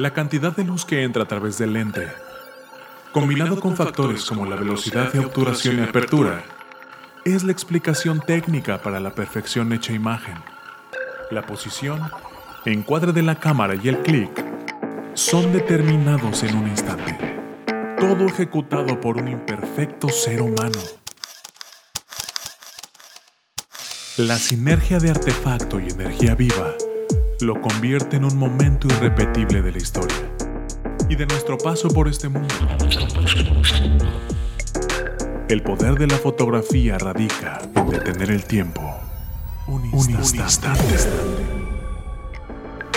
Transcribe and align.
La 0.00 0.14
cantidad 0.14 0.56
de 0.56 0.64
luz 0.64 0.86
que 0.86 1.02
entra 1.02 1.24
a 1.24 1.28
través 1.28 1.58
del 1.58 1.74
lente, 1.74 2.08
combinado 3.12 3.60
con 3.60 3.76
factores 3.76 4.24
como 4.24 4.46
la 4.46 4.56
velocidad 4.56 5.12
de 5.12 5.18
obturación 5.18 5.78
y 5.78 5.82
apertura, 5.82 6.42
es 7.26 7.44
la 7.44 7.52
explicación 7.52 8.22
técnica 8.22 8.80
para 8.80 8.98
la 8.98 9.14
perfección 9.14 9.74
hecha 9.74 9.92
imagen. 9.92 10.36
La 11.30 11.42
posición, 11.42 12.00
encuadre 12.64 13.12
de 13.12 13.20
la 13.20 13.38
cámara 13.38 13.74
y 13.74 13.90
el 13.90 13.98
clic 13.98 14.42
son 15.12 15.52
determinados 15.52 16.44
en 16.44 16.56
un 16.56 16.68
instante. 16.68 17.18
Todo 18.00 18.24
ejecutado 18.24 18.98
por 19.02 19.18
un 19.18 19.28
imperfecto 19.28 20.08
ser 20.08 20.40
humano. 20.40 20.80
La 24.16 24.38
sinergia 24.38 24.98
de 24.98 25.10
artefacto 25.10 25.78
y 25.78 25.90
energía 25.90 26.34
viva 26.34 26.72
lo 27.42 27.60
convierte 27.60 28.16
en 28.16 28.24
un 28.24 28.36
momento 28.36 28.86
irrepetible 28.88 29.62
de 29.62 29.72
la 29.72 29.78
historia 29.78 30.16
y 31.08 31.16
de 31.16 31.26
nuestro 31.26 31.56
paso 31.56 31.88
por 31.88 32.08
este 32.08 32.28
mundo. 32.28 32.54
El 35.48 35.62
poder 35.62 35.98
de 35.98 36.06
la 36.06 36.16
fotografía 36.16 36.98
radica 36.98 37.60
en 37.74 37.90
detener 37.90 38.30
el 38.30 38.44
tiempo. 38.44 38.82
Un 39.66 40.10
instante. 40.10 40.68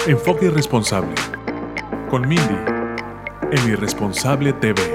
Enfoque 0.07 0.47
irresponsable. 0.47 1.16
Con 2.09 2.27
Mindy, 2.27 2.57
en 3.52 3.69
Irresponsable 3.69 4.53
TV. 4.53 4.92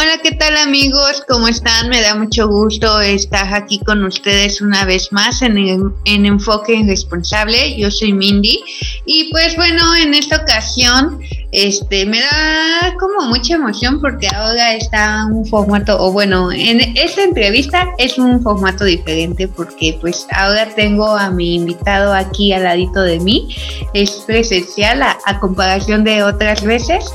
Hola, 0.00 0.16
¿qué 0.22 0.32
tal 0.32 0.56
amigos? 0.56 1.22
¿Cómo 1.28 1.46
están? 1.46 1.90
Me 1.90 2.00
da 2.00 2.14
mucho 2.14 2.48
gusto 2.48 3.02
estar 3.02 3.52
aquí 3.52 3.78
con 3.80 4.02
ustedes 4.02 4.62
una 4.62 4.86
vez 4.86 5.12
más 5.12 5.42
en, 5.42 5.58
en 6.06 6.24
Enfoque 6.24 6.72
Irresponsable. 6.76 7.76
Yo 7.76 7.90
soy 7.90 8.14
Mindy 8.14 8.62
y 9.04 9.30
pues 9.30 9.56
bueno, 9.56 9.94
en 9.96 10.14
esta 10.14 10.36
ocasión 10.36 11.20
este 11.52 12.06
me 12.06 12.20
da 12.20 12.94
como 12.98 13.28
mucha 13.28 13.54
emoción 13.54 14.00
porque 14.00 14.28
ahora 14.28 14.74
está 14.74 15.26
un 15.30 15.44
formato, 15.46 15.96
o 16.00 16.12
bueno, 16.12 16.52
en 16.52 16.80
esta 16.96 17.22
entrevista 17.22 17.88
es 17.98 18.18
un 18.18 18.42
formato 18.42 18.84
diferente 18.84 19.48
porque 19.48 19.98
pues 20.00 20.26
ahora 20.32 20.68
tengo 20.74 21.16
a 21.16 21.30
mi 21.30 21.56
invitado 21.56 22.12
aquí 22.12 22.52
al 22.52 22.64
ladito 22.64 23.02
de 23.02 23.20
mí. 23.20 23.54
Es 23.94 24.10
presencial 24.26 25.02
a, 25.02 25.18
a 25.26 25.40
comparación 25.40 26.04
de 26.04 26.22
otras 26.22 26.62
veces. 26.62 27.12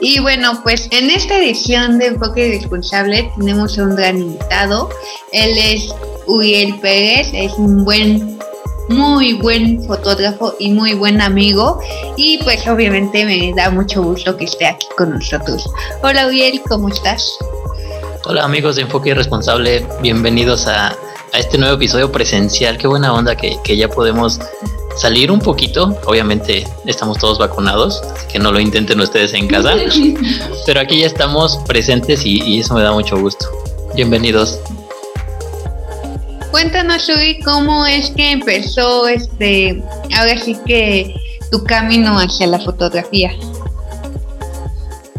Y 0.00 0.18
bueno, 0.20 0.60
pues 0.62 0.88
en 0.90 1.10
esta 1.10 1.38
edición 1.38 1.98
de 1.98 2.08
Enfoque 2.08 2.58
Responsable 2.58 3.30
tenemos 3.36 3.78
a 3.78 3.84
un 3.84 3.96
gran 3.96 4.18
invitado. 4.18 4.88
Él 5.32 5.56
es 5.56 5.94
Uriel 6.26 6.78
Pérez, 6.80 7.30
es 7.32 7.52
un 7.54 7.84
buen, 7.84 8.38
muy 8.88 9.34
buen 9.34 9.82
fotógrafo 9.84 10.54
y 10.58 10.70
muy 10.70 10.94
buen 10.94 11.20
amigo. 11.20 11.80
Y 12.16 12.38
pues 12.38 12.66
obviamente 12.66 13.24
me 13.24 13.52
da 13.54 13.70
mucho 13.70 14.02
gusto 14.02 14.36
que 14.36 14.44
esté 14.44 14.66
aquí 14.66 14.86
con 14.96 15.10
nosotros. 15.10 15.68
Hola 16.02 16.26
Uriel, 16.26 16.60
¿cómo 16.68 16.88
estás? 16.88 17.38
Hola 18.26 18.44
amigos 18.44 18.76
de 18.76 18.82
Enfoque 18.82 19.14
Responsable, 19.14 19.86
bienvenidos 20.00 20.66
a, 20.66 20.88
a 20.88 21.38
este 21.38 21.58
nuevo 21.58 21.74
episodio 21.74 22.10
presencial. 22.10 22.78
Qué 22.78 22.86
buena 22.86 23.12
onda 23.12 23.36
que, 23.36 23.58
que 23.62 23.76
ya 23.76 23.88
podemos 23.88 24.40
salir 24.96 25.30
un 25.30 25.40
poquito. 25.40 25.96
Obviamente 26.06 26.66
estamos 26.86 27.18
todos 27.18 27.38
vacunados, 27.38 28.02
así 28.14 28.26
que 28.28 28.38
no 28.38 28.52
lo 28.52 28.60
intenten 28.60 29.00
ustedes 29.00 29.34
en 29.34 29.48
casa. 29.48 29.74
Pero 30.66 30.80
aquí 30.80 31.00
ya 31.00 31.06
estamos 31.06 31.58
presentes 31.66 32.24
y, 32.24 32.42
y 32.42 32.60
eso 32.60 32.74
me 32.74 32.82
da 32.82 32.92
mucho 32.92 33.18
gusto. 33.18 33.46
Bienvenidos. 33.94 34.58
Cuéntanos, 36.54 37.08
Uri, 37.08 37.40
cómo 37.40 37.84
es 37.84 38.10
que 38.10 38.30
empezó 38.30 39.08
este, 39.08 39.82
ahora 40.16 40.38
sí 40.38 40.56
que 40.64 41.12
tu 41.50 41.64
camino 41.64 42.16
hacia 42.16 42.46
la 42.46 42.60
fotografía. 42.60 43.32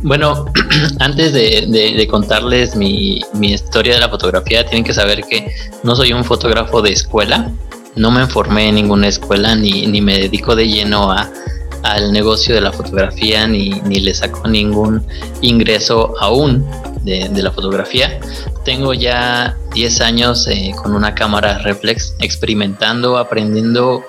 Bueno, 0.02 0.46
antes 1.02 1.34
de 1.34 2.08
contarles 2.10 2.78
mi, 2.78 3.22
mi, 3.34 3.52
historia 3.52 3.96
de 3.96 4.00
la 4.00 4.08
fotografía, 4.08 4.66
tienen 4.66 4.86
que 4.86 4.94
saber 4.94 5.26
que 5.26 5.54
no 5.84 5.98
soy 5.98 6.14
un 6.14 6.24
fotógrafo 6.24 6.82
de 6.82 6.94
escuela, 6.94 7.52
no 7.98 8.12
me 8.12 8.26
formé 8.28 8.70
en 8.70 8.76
ninguna 8.76 9.10
escuela 9.10 9.58
ni, 9.58 9.88
ni 9.88 10.00
me 10.00 10.18
dedico 10.18 10.56
de 10.56 10.70
lleno 10.70 11.12
a, 11.12 11.30
al 11.86 12.12
negocio 12.12 12.56
de 12.56 12.62
la 12.62 12.72
fotografía 12.72 13.48
ni, 13.48 13.70
ni 13.70 14.00
le 14.00 14.14
saco 14.14 14.48
ningún 14.48 15.06
ingreso 15.42 16.14
aún 16.20 16.66
de, 17.04 17.30
la 17.42 17.52
fotografía. 17.52 18.20
Tengo 18.64 18.94
ya 18.94 19.56
10 19.74 20.02
años 20.02 20.48
eh, 20.48 20.74
con 20.82 20.96
una 20.96 21.14
cámara 21.14 21.60
reflex 21.60 22.16
experimentando, 22.20 23.18
aprendiendo 23.18 24.04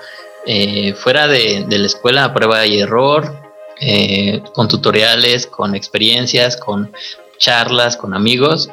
eh, 0.45 0.93
fuera 0.93 1.27
de, 1.27 1.65
la 1.69 1.85
escuela 1.85 2.25
a 2.25 2.33
prueba 2.33 2.65
y 2.65 2.79
error, 2.79 3.31
eh, 3.79 4.41
con 4.53 4.67
tutoriales, 4.67 5.45
con 5.45 5.75
experiencias, 5.75 6.57
con 6.57 6.91
charlas, 7.37 7.95
con 7.95 8.15
amigos 8.15 8.69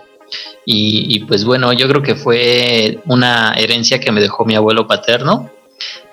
y, 0.67 1.21
pues 1.21 1.45
bueno, 1.45 1.73
yo 1.73 1.89
creo 1.89 2.03
que 2.03 2.15
fue 2.15 2.99
una 3.07 3.55
herencia 3.55 4.01
que 4.01 4.11
me 4.11 4.21
dejó 4.21 4.45
mi 4.45 4.55
abuelo 4.55 4.87
paterno. 4.87 5.51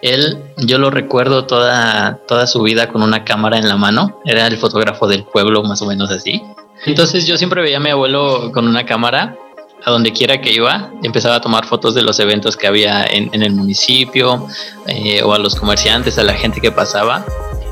Él, 0.01 0.37
yo 0.57 0.77
lo 0.77 0.89
recuerdo 0.89 1.45
toda, 1.45 2.19
toda 2.27 2.47
su 2.47 2.61
vida 2.61 2.89
con 2.89 3.03
una 3.03 3.23
cámara 3.23 3.57
en 3.57 3.67
la 3.67 3.77
mano. 3.77 4.19
Era 4.25 4.47
el 4.47 4.57
fotógrafo 4.57 5.07
del 5.07 5.23
pueblo, 5.23 5.63
más 5.63 5.81
o 5.81 5.85
menos 5.85 6.09
así. 6.11 6.41
Entonces 6.85 7.27
yo 7.27 7.37
siempre 7.37 7.61
veía 7.61 7.77
a 7.77 7.79
mi 7.79 7.89
abuelo 7.89 8.51
con 8.51 8.67
una 8.67 8.85
cámara 8.85 9.37
a 9.83 9.91
donde 9.91 10.13
quiera 10.13 10.41
que 10.41 10.51
iba, 10.53 10.91
empezaba 11.03 11.35
a 11.35 11.41
tomar 11.41 11.65
fotos 11.65 11.95
de 11.95 12.03
los 12.03 12.19
eventos 12.19 12.55
que 12.55 12.67
había 12.67 13.03
en, 13.03 13.29
en 13.33 13.41
el 13.41 13.53
municipio 13.53 14.47
eh, 14.87 15.23
o 15.23 15.33
a 15.33 15.39
los 15.39 15.55
comerciantes, 15.55 16.17
a 16.19 16.23
la 16.23 16.33
gente 16.33 16.61
que 16.61 16.71
pasaba. 16.71 17.25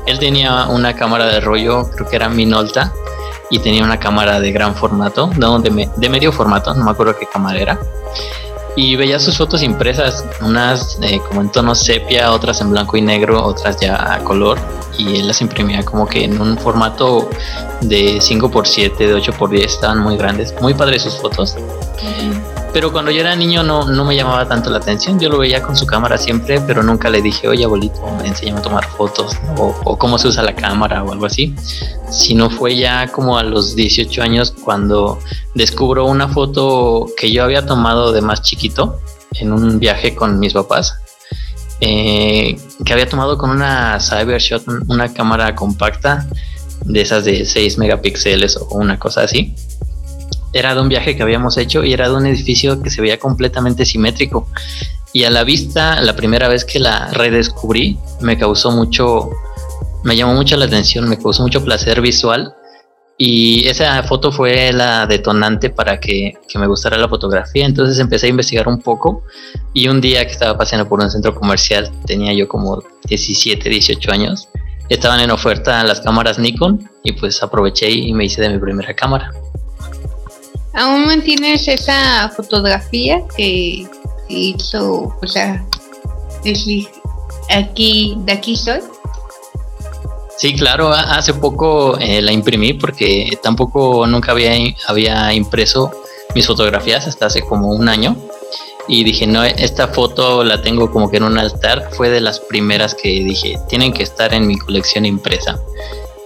Él 0.06 0.18
tenía 0.18 0.66
una 0.66 0.94
cámara 0.94 1.26
de 1.26 1.40
rollo, 1.40 1.88
creo 1.90 2.08
que 2.08 2.16
era 2.16 2.28
Minolta, 2.28 2.92
y 3.50 3.58
tenía 3.58 3.84
una 3.84 3.98
cámara 3.98 4.40
de 4.40 4.52
gran 4.52 4.74
formato, 4.74 5.30
no, 5.36 5.58
de, 5.58 5.70
me, 5.70 5.88
de, 5.96 6.08
medio 6.08 6.32
formato, 6.32 6.72
no 6.74 6.84
me 6.84 6.90
acuerdo 6.90 7.16
qué 7.18 7.26
cámara 7.26 7.58
era. 7.58 7.80
Y 8.76 8.96
veía 8.96 9.18
sus 9.18 9.36
fotos 9.36 9.62
impresas, 9.62 10.24
unas 10.40 10.98
eh, 11.02 11.20
como 11.28 11.40
en 11.40 11.50
tono 11.50 11.74
sepia, 11.74 12.32
otras 12.32 12.60
en 12.60 12.70
blanco 12.70 12.96
y 12.96 13.02
negro, 13.02 13.42
otras 13.44 13.78
ya 13.80 14.14
a 14.14 14.18
color. 14.20 14.58
Y 14.96 15.16
él 15.20 15.28
las 15.28 15.40
imprimía 15.40 15.84
como 15.84 16.06
que 16.06 16.24
en 16.24 16.40
un 16.40 16.56
formato 16.58 17.28
de 17.80 18.18
5x7, 18.18 18.96
de 18.96 19.14
8x10, 19.16 19.64
estaban 19.64 19.98
muy 19.98 20.16
grandes. 20.16 20.54
Muy 20.60 20.74
padres 20.74 21.02
sus 21.02 21.16
fotos. 21.16 21.56
Pero 22.72 22.92
cuando 22.92 23.10
yo 23.10 23.20
era 23.20 23.34
niño 23.34 23.64
no, 23.64 23.84
no 23.86 24.04
me 24.04 24.14
llamaba 24.14 24.46
tanto 24.46 24.70
la 24.70 24.78
atención. 24.78 25.18
Yo 25.18 25.28
lo 25.28 25.38
veía 25.38 25.60
con 25.62 25.76
su 25.76 25.86
cámara 25.86 26.16
siempre, 26.16 26.60
pero 26.60 26.82
nunca 26.82 27.10
le 27.10 27.20
dije, 27.20 27.48
oye 27.48 27.64
abuelito, 27.64 28.00
me 28.22 28.28
enseñame 28.28 28.60
a 28.60 28.62
tomar 28.62 28.86
fotos 28.86 29.36
o, 29.56 29.96
cómo 29.98 30.18
se 30.18 30.28
usa 30.28 30.42
la 30.44 30.54
cámara 30.54 31.02
o 31.02 31.10
algo 31.10 31.26
así. 31.26 31.54
Sino 32.10 32.48
fue 32.48 32.76
ya 32.76 33.08
como 33.08 33.36
a 33.38 33.42
los 33.42 33.74
18 33.74 34.22
años 34.22 34.54
cuando 34.64 35.18
descubro 35.54 36.06
una 36.06 36.28
foto 36.28 37.06
que 37.16 37.32
yo 37.32 37.42
había 37.42 37.66
tomado 37.66 38.12
de 38.12 38.20
más 38.20 38.42
chiquito 38.42 39.00
en 39.32 39.52
un 39.52 39.80
viaje 39.80 40.14
con 40.14 40.38
mis 40.38 40.52
papás. 40.52 40.94
Eh, 41.80 42.56
que 42.84 42.92
había 42.92 43.08
tomado 43.08 43.36
con 43.36 43.50
una 43.50 43.98
Cybershot, 43.98 44.64
una 44.86 45.12
cámara 45.12 45.54
compacta 45.56 46.28
de 46.84 47.00
esas 47.00 47.24
de 47.24 47.44
6 47.44 47.78
megapíxeles 47.78 48.56
o 48.56 48.76
una 48.76 48.98
cosa 48.98 49.22
así 49.22 49.56
era 50.52 50.74
de 50.74 50.80
un 50.80 50.88
viaje 50.88 51.16
que 51.16 51.22
habíamos 51.22 51.56
hecho 51.56 51.84
y 51.84 51.92
era 51.92 52.08
de 52.08 52.14
un 52.14 52.26
edificio 52.26 52.82
que 52.82 52.90
se 52.90 53.00
veía 53.00 53.18
completamente 53.18 53.84
simétrico. 53.84 54.46
Y 55.12 55.24
a 55.24 55.30
la 55.30 55.44
vista, 55.44 56.00
la 56.00 56.14
primera 56.14 56.48
vez 56.48 56.64
que 56.64 56.78
la 56.78 57.08
redescubrí, 57.08 57.98
me 58.20 58.38
causó 58.38 58.70
mucho, 58.70 59.30
me 60.04 60.16
llamó 60.16 60.34
mucho 60.34 60.56
la 60.56 60.66
atención, 60.66 61.08
me 61.08 61.18
causó 61.18 61.42
mucho 61.42 61.64
placer 61.64 62.00
visual. 62.00 62.54
Y 63.22 63.68
esa 63.68 64.02
foto 64.04 64.32
fue 64.32 64.72
la 64.72 65.06
detonante 65.06 65.68
para 65.68 66.00
que, 66.00 66.32
que 66.48 66.58
me 66.58 66.66
gustara 66.66 66.96
la 66.96 67.08
fotografía. 67.08 67.66
Entonces 67.66 67.98
empecé 67.98 68.26
a 68.26 68.30
investigar 68.30 68.66
un 68.66 68.80
poco. 68.80 69.24
Y 69.74 69.88
un 69.88 70.00
día 70.00 70.24
que 70.24 70.32
estaba 70.32 70.56
paseando 70.56 70.88
por 70.88 71.00
un 71.00 71.10
centro 71.10 71.34
comercial, 71.34 71.90
tenía 72.06 72.32
yo 72.32 72.48
como 72.48 72.82
17, 73.08 73.68
18 73.68 74.10
años, 74.10 74.48
estaban 74.88 75.20
en 75.20 75.30
oferta 75.30 75.82
las 75.84 76.00
cámaras 76.00 76.38
Nikon 76.38 76.88
y 77.04 77.12
pues 77.12 77.42
aproveché 77.42 77.90
y 77.90 78.12
me 78.12 78.24
hice 78.24 78.42
de 78.42 78.50
mi 78.50 78.58
primera 78.58 78.94
cámara. 78.94 79.30
¿Aún 80.80 81.04
mantienes 81.04 81.68
esa 81.68 82.30
fotografía 82.34 83.22
que 83.36 83.86
hizo, 84.28 85.14
o 85.20 85.26
sea, 85.26 85.62
aquí, 87.50 88.16
de 88.20 88.32
aquí 88.32 88.56
soy? 88.56 88.80
Sí, 90.38 90.54
claro, 90.54 90.90
hace 90.90 91.34
poco 91.34 91.98
eh, 91.98 92.22
la 92.22 92.32
imprimí 92.32 92.72
porque 92.72 93.38
tampoco 93.42 94.06
nunca 94.06 94.32
había, 94.32 94.52
había 94.86 95.34
impreso 95.34 95.90
mis 96.34 96.46
fotografías 96.46 97.06
hasta 97.06 97.26
hace 97.26 97.42
como 97.42 97.68
un 97.74 97.86
año 97.86 98.16
y 98.88 99.04
dije, 99.04 99.26
no, 99.26 99.44
esta 99.44 99.88
foto 99.88 100.42
la 100.44 100.62
tengo 100.62 100.90
como 100.90 101.10
que 101.10 101.18
en 101.18 101.24
un 101.24 101.36
altar, 101.36 101.90
fue 101.92 102.08
de 102.08 102.22
las 102.22 102.40
primeras 102.40 102.94
que 102.94 103.22
dije, 103.22 103.58
tienen 103.68 103.92
que 103.92 104.02
estar 104.02 104.32
en 104.32 104.46
mi 104.46 104.56
colección 104.56 105.04
impresa. 105.04 105.60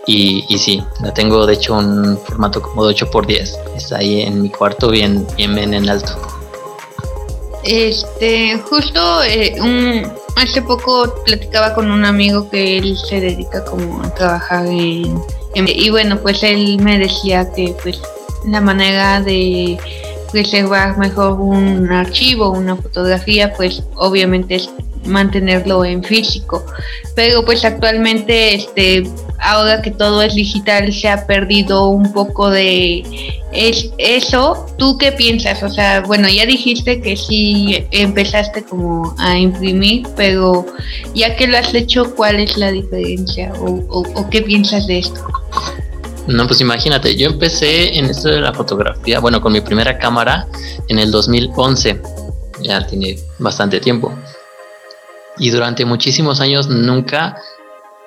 Y, 0.06 0.44
y, 0.48 0.58
sí, 0.58 0.82
la 1.00 1.14
tengo 1.14 1.46
de 1.46 1.54
hecho 1.54 1.74
un 1.74 2.18
formato 2.18 2.60
como 2.60 2.86
de 2.86 2.94
8x10. 2.94 3.56
Está 3.76 3.98
ahí 3.98 4.22
en 4.22 4.42
mi 4.42 4.50
cuarto 4.50 4.90
bien, 4.90 5.26
bien, 5.36 5.56
en 5.58 5.88
alto. 5.88 6.12
Este, 7.64 8.58
justo 8.68 9.22
eh, 9.22 9.56
un, 9.60 10.12
hace 10.36 10.60
poco 10.62 11.14
platicaba 11.24 11.74
con 11.74 11.90
un 11.90 12.04
amigo 12.04 12.50
que 12.50 12.78
él 12.78 12.98
se 12.98 13.20
dedica 13.20 13.64
como 13.64 14.02
a 14.02 14.14
trabajar 14.14 14.66
en, 14.66 15.22
y 15.54 15.88
bueno 15.88 16.18
pues 16.20 16.42
él 16.42 16.78
me 16.82 16.98
decía 16.98 17.50
que 17.54 17.74
pues 17.82 18.02
la 18.44 18.60
manera 18.60 19.22
de 19.22 19.78
preservar 20.30 20.98
mejor 20.98 21.40
un 21.40 21.92
archivo, 21.92 22.50
una 22.50 22.74
fotografía, 22.74 23.54
pues 23.54 23.84
obviamente 23.94 24.56
es 24.56 24.68
mantenerlo 25.06 25.84
en 25.84 26.02
físico. 26.02 26.64
Pero 27.14 27.44
pues 27.44 27.64
actualmente, 27.64 28.54
este, 28.54 29.04
ahora 29.38 29.82
que 29.82 29.90
todo 29.90 30.22
es 30.22 30.34
digital, 30.34 30.92
se 30.92 31.08
ha 31.08 31.26
perdido 31.26 31.88
un 31.88 32.12
poco 32.12 32.50
de 32.50 33.04
es 33.52 33.90
eso. 33.98 34.66
¿Tú 34.78 34.98
qué 34.98 35.12
piensas? 35.12 35.62
O 35.62 35.68
sea, 35.68 36.00
bueno, 36.00 36.28
ya 36.28 36.46
dijiste 36.46 37.00
que 37.00 37.16
sí 37.16 37.86
empezaste 37.90 38.64
como 38.64 39.14
a 39.18 39.38
imprimir, 39.38 40.06
pero 40.16 40.66
ya 41.14 41.36
que 41.36 41.46
lo 41.46 41.56
has 41.56 41.72
hecho, 41.74 42.14
¿cuál 42.14 42.40
es 42.40 42.56
la 42.56 42.72
diferencia? 42.72 43.52
¿O, 43.60 44.00
o 44.00 44.30
qué 44.30 44.42
piensas 44.42 44.86
de 44.86 44.98
esto? 44.98 45.20
No, 46.26 46.46
pues 46.46 46.60
imagínate, 46.60 47.16
yo 47.16 47.28
empecé 47.28 47.98
en 47.98 48.06
esto 48.06 48.30
de 48.30 48.40
la 48.40 48.52
fotografía, 48.52 49.20
bueno, 49.20 49.42
con 49.42 49.52
mi 49.52 49.60
primera 49.60 49.98
cámara 49.98 50.46
en 50.88 50.98
el 50.98 51.10
2011, 51.10 52.00
ya 52.62 52.86
tiene 52.86 53.18
bastante 53.38 53.78
tiempo. 53.78 54.12
Y 55.38 55.50
durante 55.50 55.84
muchísimos 55.84 56.40
años 56.40 56.68
nunca 56.68 57.36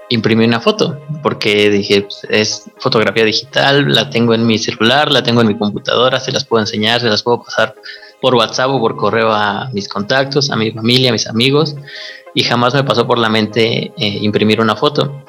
imprimí 0.09 0.45
una 0.45 0.61
foto, 0.61 0.99
porque 1.21 1.69
dije, 1.69 2.03
pues, 2.03 2.25
es 2.29 2.71
fotografía 2.77 3.25
digital, 3.25 3.93
la 3.93 4.09
tengo 4.09 4.33
en 4.33 4.45
mi 4.45 4.57
celular, 4.57 5.11
la 5.11 5.23
tengo 5.23 5.41
en 5.41 5.47
mi 5.47 5.57
computadora, 5.57 6.19
se 6.19 6.31
las 6.31 6.45
puedo 6.45 6.61
enseñar, 6.61 7.01
se 7.01 7.07
las 7.07 7.23
puedo 7.23 7.43
pasar 7.43 7.75
por 8.21 8.35
WhatsApp 8.35 8.69
o 8.69 8.79
por 8.79 8.95
correo 8.95 9.31
a 9.31 9.69
mis 9.73 9.89
contactos, 9.89 10.49
a 10.49 10.55
mi 10.55 10.71
familia, 10.71 11.09
a 11.09 11.13
mis 11.13 11.27
amigos, 11.27 11.75
y 12.33 12.43
jamás 12.43 12.73
me 12.73 12.83
pasó 12.83 13.05
por 13.05 13.17
la 13.17 13.29
mente 13.29 13.91
eh, 13.97 14.19
imprimir 14.21 14.61
una 14.61 14.75
foto. 14.75 15.23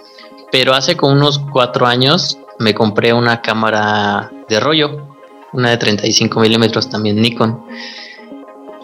Pero 0.50 0.74
hace 0.74 0.96
como 0.96 1.12
unos 1.12 1.38
cuatro 1.38 1.86
años 1.86 2.38
me 2.58 2.74
compré 2.74 3.12
una 3.12 3.42
cámara 3.42 4.30
de 4.48 4.60
rollo, 4.60 5.08
una 5.52 5.70
de 5.70 5.76
35 5.76 6.40
milímetros 6.40 6.88
también 6.88 7.16
Nikon. 7.20 7.64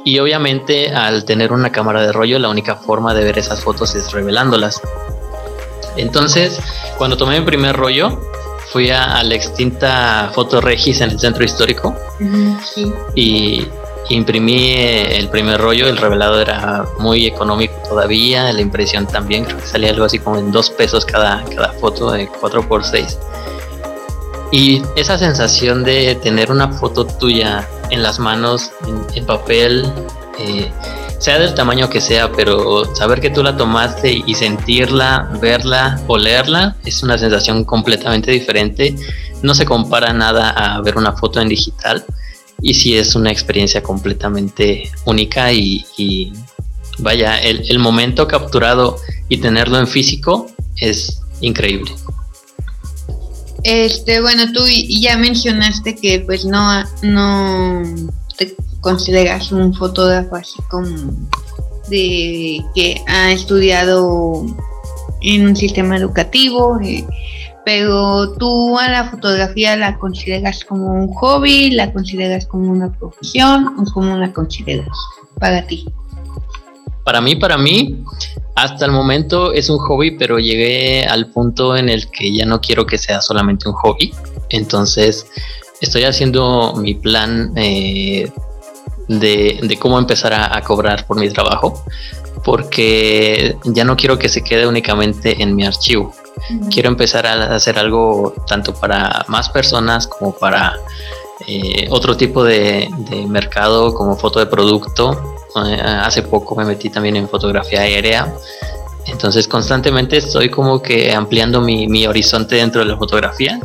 Y 0.05 0.19
obviamente 0.19 0.91
al 0.91 1.25
tener 1.25 1.53
una 1.53 1.73
cámara 1.73 2.03
de 2.03 2.13
rollo, 2.13 2.39
la 2.39 2.49
única 2.49 2.77
forma 2.77 3.15
de 3.15 3.25
ver 3.25 3.39
esas 3.39 3.63
fotos 3.63 3.95
es 3.95 4.13
revelándolas. 4.13 4.81
Entonces, 5.97 6.61
cuando 6.99 7.17
tomé 7.17 7.41
mi 7.41 7.47
primer 7.47 7.77
rollo, 7.77 8.21
fui 8.71 8.91
a, 8.91 9.23
la 9.23 9.35
extinta 9.35 10.31
Foto 10.35 10.61
Regis 10.61 11.01
en 11.01 11.11
el 11.11 11.19
centro 11.19 11.45
histórico 11.45 11.95
y 13.15 13.67
imprimí 14.11 14.73
eh, 14.73 15.17
el 15.17 15.29
primer 15.29 15.61
rollo. 15.61 15.87
El 15.87 15.97
revelado 15.97 16.41
era 16.41 16.85
muy 16.99 17.27
económico 17.27 17.75
todavía, 17.89 18.53
la 18.53 18.61
impresión 18.61 19.07
también, 19.07 19.45
creo 19.45 19.59
que 19.59 19.67
salía 19.67 19.91
algo 19.91 20.05
así 20.05 20.19
como 20.19 20.39
en 20.39 20.53
dos 20.53 20.71
pesos 20.71 21.05
cada, 21.05 21.43
cada 21.55 21.73
foto 21.75 22.11
de 22.11 22.29
4 22.29 22.69
por 22.69 22.85
6 22.85 23.19
y 24.55 24.83
esa 24.95 25.19
sensación 25.19 25.83
de 25.83 26.15
tener 26.23 26.53
una 26.53 26.69
foto 26.69 27.05
tuya 27.05 27.69
en 27.91 28.03
las 28.03 28.19
manos, 28.19 28.71
en, 29.15 29.27
papel, 29.27 29.85
eh, 30.39 30.71
sea 31.19 31.39
del 31.39 31.55
tamaño 31.55 31.89
que 31.89 32.01
sea, 32.01 32.31
pero 32.33 32.95
saber 32.95 33.21
que 33.21 33.31
tú 33.31 33.43
la 33.43 33.57
tomaste 33.57 34.23
y 34.27 34.35
sentirla, 34.35 35.31
verla, 35.41 36.01
olerla, 36.07 36.77
es 36.85 37.03
una 37.03 37.19
sensación 37.19 37.65
completamente 37.65 38.31
diferente. 38.31 38.95
No 39.43 39.55
se 39.55 39.65
compara 39.65 40.13
nada 40.13 40.51
a 40.51 40.81
ver 40.81 40.97
una 40.97 41.13
foto 41.13 41.41
en 41.41 41.49
digital 41.49 42.05
y 42.61 42.75
sí 42.75 42.97
es 42.97 43.15
una 43.15 43.31
experiencia 43.31 43.83
completamente 43.83 44.91
única 45.05 45.53
y, 45.53 46.33
vaya, 46.99 47.41
el, 47.41 47.65
el 47.69 47.79
momento 47.79 48.27
capturado 48.27 48.99
y 49.29 49.39
tenerlo 49.39 49.79
en 49.79 49.87
físico 49.87 50.47
es 50.77 51.21
increíble. 51.41 51.93
Este, 53.65 54.21
bueno, 54.21 54.53
tú 54.53 54.61
ya 54.89 55.17
mencionaste 55.17 55.97
que 55.97 56.21
pues 56.21 56.45
no, 56.45 56.85
no 57.03 57.83
te 58.37 58.55
consideras 58.81 59.51
un 59.53 59.75
fotógrafo 59.75 60.37
así 60.37 60.61
como 60.71 61.17
de 61.89 62.63
que 62.75 63.03
ha 63.07 63.33
estudiado 63.33 64.45
en 65.23 65.49
un 65.49 65.57
sistema 65.57 65.97
educativo, 65.97 66.79
eh, 66.83 67.07
pero 67.65 68.33
tú 68.35 68.79
a 68.79 68.89
la 68.89 69.11
fotografía 69.11 69.77
la 69.77 69.99
consideras 69.99 70.65
como 70.65 70.93
un 70.93 71.09
hobby, 71.15 71.71
la 71.71 71.93
consideras 71.93 72.47
como 72.47 72.71
una 72.71 72.93
profesión 72.93 73.75
o 73.79 73.85
como 73.93 74.17
la 74.19 74.31
consideras 74.33 74.97
para 75.41 75.67
ti. 75.67 75.87
Para 77.05 77.21
mí, 77.21 77.37
para 77.37 77.59
mí, 77.59 78.03
hasta 78.55 78.87
el 78.87 78.93
momento 78.93 79.53
es 79.53 79.69
un 79.69 79.79
hobby, 79.79 80.13
pero 80.13 80.39
llegué 80.39 81.05
al 81.05 81.27
punto 81.27 81.77
en 81.77 81.89
el 81.89 82.11
que 82.11 82.35
ya 82.35 82.47
no 82.47 82.61
quiero 82.61 82.87
que 82.87 82.99
sea 82.99 83.21
solamente 83.21 83.69
un 83.69 83.75
hobby. 83.75 84.13
Entonces 84.49 85.27
estoy 85.81 86.05
haciendo 86.05 86.75
mi 86.77 86.95
plan 86.95 87.53
eh, 87.57 88.31
de, 89.09 89.79
cómo 89.79 89.99
empezar 89.99 90.33
a, 90.33 90.61
cobrar 90.63 91.07
por 91.07 91.19
mi 91.19 91.29
trabajo, 91.29 91.85
porque 92.43 93.57
ya 93.65 93.85
no 93.85 93.97
quiero 93.97 94.19
que 94.19 94.31
se 94.31 94.43
quede 94.43 94.67
únicamente 94.67 95.43
en 95.43 95.55
mi 95.55 95.67
archivo. 95.67 96.15
Quiero 96.71 96.89
empezar 96.89 97.27
a 97.27 97.55
hacer 97.55 97.79
algo 97.79 98.35
tanto 98.47 98.73
para 98.75 99.25
más 99.29 99.51
personas 99.51 100.07
como 100.07 100.33
para 100.33 100.75
eh, 101.47 101.87
otro 101.91 102.17
tipo 102.17 102.45
de, 102.45 102.89
de 103.11 103.27
mercado 103.27 103.93
como 103.95 104.17
foto 104.17 104.39
de 104.39 104.47
producto 104.47 105.34
hace 105.55 106.23
poco 106.23 106.55
me 106.55 106.65
metí 106.65 106.91
también 106.91 107.17
en 107.17 107.29
fotografía 107.29 107.81
aérea. 107.81 108.35
Entonces 109.07 109.47
constantemente 109.47 110.17
estoy 110.17 110.49
como 110.49 110.81
que 110.81 111.13
ampliando 111.13 111.61
mi, 111.61 112.07
horizonte 112.07 112.57
dentro 112.57 112.81
de 112.81 112.87
la 112.87 112.97
fotografía 112.97 113.61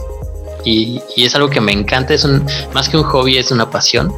y, 0.66 1.02
es 1.16 1.34
algo 1.36 1.50
que 1.50 1.62
me 1.62 1.72
encanta, 1.72 2.14
es 2.14 2.26
un, 2.26 2.46
más 2.74 2.90
que 2.90 2.98
un 2.98 3.04
hobby, 3.04 3.38
es 3.38 3.52
una 3.52 3.70
pasión. 3.70 4.14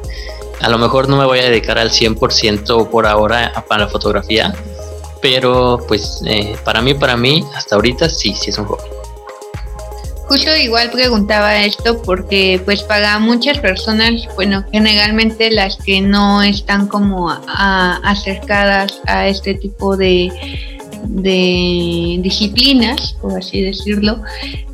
A 0.62 0.70
lo 0.70 0.78
mejor 0.78 1.10
no 1.10 1.18
me 1.18 1.26
voy 1.26 1.40
a 1.40 1.44
dedicar 1.44 1.78
al 1.78 1.90
100% 1.92 2.90
por 2.90 3.06
ahora 3.06 3.52
para 3.68 3.86
la 3.86 3.90
fotografía, 3.90 4.54
pero 5.22 5.80
pues 5.88 6.22
eh, 6.26 6.56
para 6.64 6.82
mí, 6.82 6.94
para 6.94 7.18
mí, 7.18 7.44
hasta 7.56 7.76
ahorita 7.76 8.10
sí, 8.10 8.34
sí 8.34 8.50
es 8.50 8.58
un 8.58 8.66
hobby. 8.66 8.84
Justo 10.32 10.56
igual 10.56 10.90
preguntaba 10.92 11.58
esto 11.58 12.02
porque 12.04 12.62
pues 12.64 12.84
para 12.84 13.20
muchas 13.20 13.60
personas, 13.60 14.14
bueno, 14.36 14.64
generalmente 14.72 15.52
las 15.52 15.76
que 15.76 16.00
no 16.00 16.42
están 16.42 16.88
como 16.88 17.30
acercadas 17.30 19.02
a 19.08 19.28
este 19.28 19.56
tipo 19.56 19.98
de 19.98 20.32
de 21.04 22.18
disciplinas, 22.20 23.16
por 23.22 23.38
así 23.38 23.62
decirlo, 23.62 24.22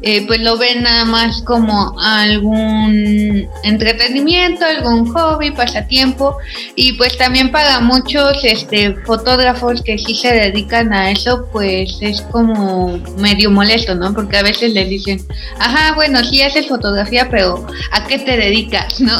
eh, 0.01 0.25
pues 0.27 0.41
lo 0.41 0.57
ven 0.57 0.83
nada 0.83 1.05
más 1.05 1.41
como 1.41 1.99
algún 1.99 3.47
entretenimiento, 3.63 4.63
algún 4.65 5.07
hobby, 5.11 5.51
pasatiempo, 5.51 6.37
y 6.75 6.93
pues 6.93 7.17
también 7.17 7.51
para 7.51 7.79
muchos 7.79 8.43
este, 8.43 8.93
fotógrafos 9.05 9.81
que 9.81 9.97
sí 9.97 10.15
se 10.15 10.33
dedican 10.33 10.93
a 10.93 11.11
eso, 11.11 11.47
pues 11.51 11.97
es 12.01 12.21
como 12.21 12.99
medio 13.17 13.49
molesto, 13.49 13.95
¿no? 13.95 14.13
Porque 14.13 14.37
a 14.37 14.43
veces 14.43 14.73
les 14.73 14.89
dicen, 14.89 15.19
ajá, 15.59 15.95
bueno, 15.95 16.23
sí 16.23 16.41
haces 16.41 16.67
fotografía, 16.67 17.27
pero 17.29 17.65
¿a 17.91 18.05
qué 18.05 18.19
te 18.19 18.37
dedicas, 18.37 19.01
no? 19.01 19.17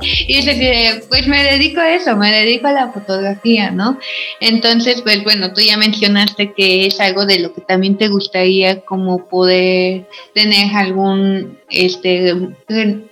y 0.00 0.36
dice, 0.36 1.04
pues 1.08 1.26
me 1.26 1.42
dedico 1.42 1.80
a 1.80 1.90
eso, 1.90 2.16
me 2.16 2.30
dedico 2.30 2.68
a 2.68 2.72
la 2.72 2.92
fotografía, 2.92 3.70
¿no? 3.70 3.98
Entonces, 4.40 5.02
pues 5.02 5.22
bueno, 5.24 5.52
tú 5.52 5.60
ya 5.60 5.76
mencionaste 5.76 6.49
que 6.54 6.86
es 6.86 7.00
algo 7.00 7.26
de 7.26 7.40
lo 7.40 7.52
que 7.52 7.60
también 7.60 7.96
te 7.96 8.08
gustaría 8.08 8.80
como 8.82 9.28
poder 9.28 10.08
tener 10.34 10.74
algún 10.74 11.58
este 11.68 12.34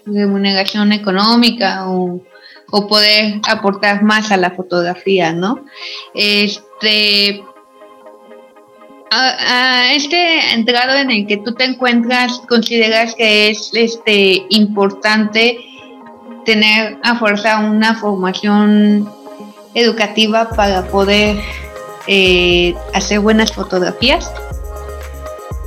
remuneración 0.05 0.93
económica 0.93 1.89
o, 1.89 2.21
poder 2.71 3.41
aportar 3.49 4.03
más 4.03 4.31
a 4.31 4.37
la 4.37 4.51
fotografía, 4.51 5.33
¿no? 5.33 5.65
Este 6.15 7.43
a, 9.11 9.93
este 9.95 10.53
entrado 10.53 10.99
en 10.99 11.11
el 11.11 11.27
que 11.27 11.39
tú 11.39 11.55
te 11.55 11.65
encuentras, 11.65 12.43
consideras 12.49 13.15
que 13.15 13.49
es 13.49 13.71
este 13.73 14.45
importante 14.51 15.59
tener 16.45 16.99
a 17.03 17.19
fuerza 17.19 17.59
una 17.59 17.95
formación 17.95 19.11
educativa 19.75 20.51
para 20.51 20.87
poder 20.89 21.37
eh, 22.09 22.75
hacer 22.95 23.21
buenas 23.21 23.53
fotografías? 23.53 24.33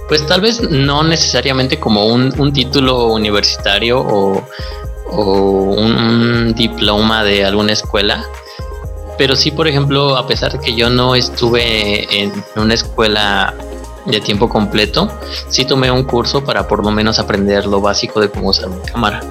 Pues 0.08 0.26
tal 0.26 0.42
vez 0.42 0.60
no 0.70 1.04
necesariamente 1.04 1.80
como 1.80 2.08
un, 2.08 2.52
título 2.52 3.14
universitario 3.14 4.00
o, 4.00 4.44
un, 5.12 6.54
diploma 6.56 7.24
de 7.24 7.46
alguna 7.46 7.74
escuela, 7.74 8.26
pero 9.18 9.36
sí, 9.36 9.52
por 9.52 9.68
ejemplo, 9.68 10.18
a 10.18 10.28
pesar 10.28 10.52
de 10.52 10.60
que 10.60 10.74
yo 10.74 10.90
no 10.90 11.16
estuve 11.16 12.24
en 12.24 12.34
una 12.56 12.74
escuela 12.74 13.54
de 14.06 14.20
tiempo 14.20 14.50
completo, 14.50 15.10
sí 15.48 15.64
tomé 15.64 15.92
un 15.92 16.04
curso 16.04 16.44
para 16.44 16.68
por 16.68 16.84
lo 16.84 16.92
menos 16.92 17.20
aprender 17.20 17.68
lo 17.68 17.82
básico 17.82 18.20
de 18.20 18.30
cómo 18.30 18.50
usar 18.50 18.68
una 18.68 18.82
cámara. 18.82 19.22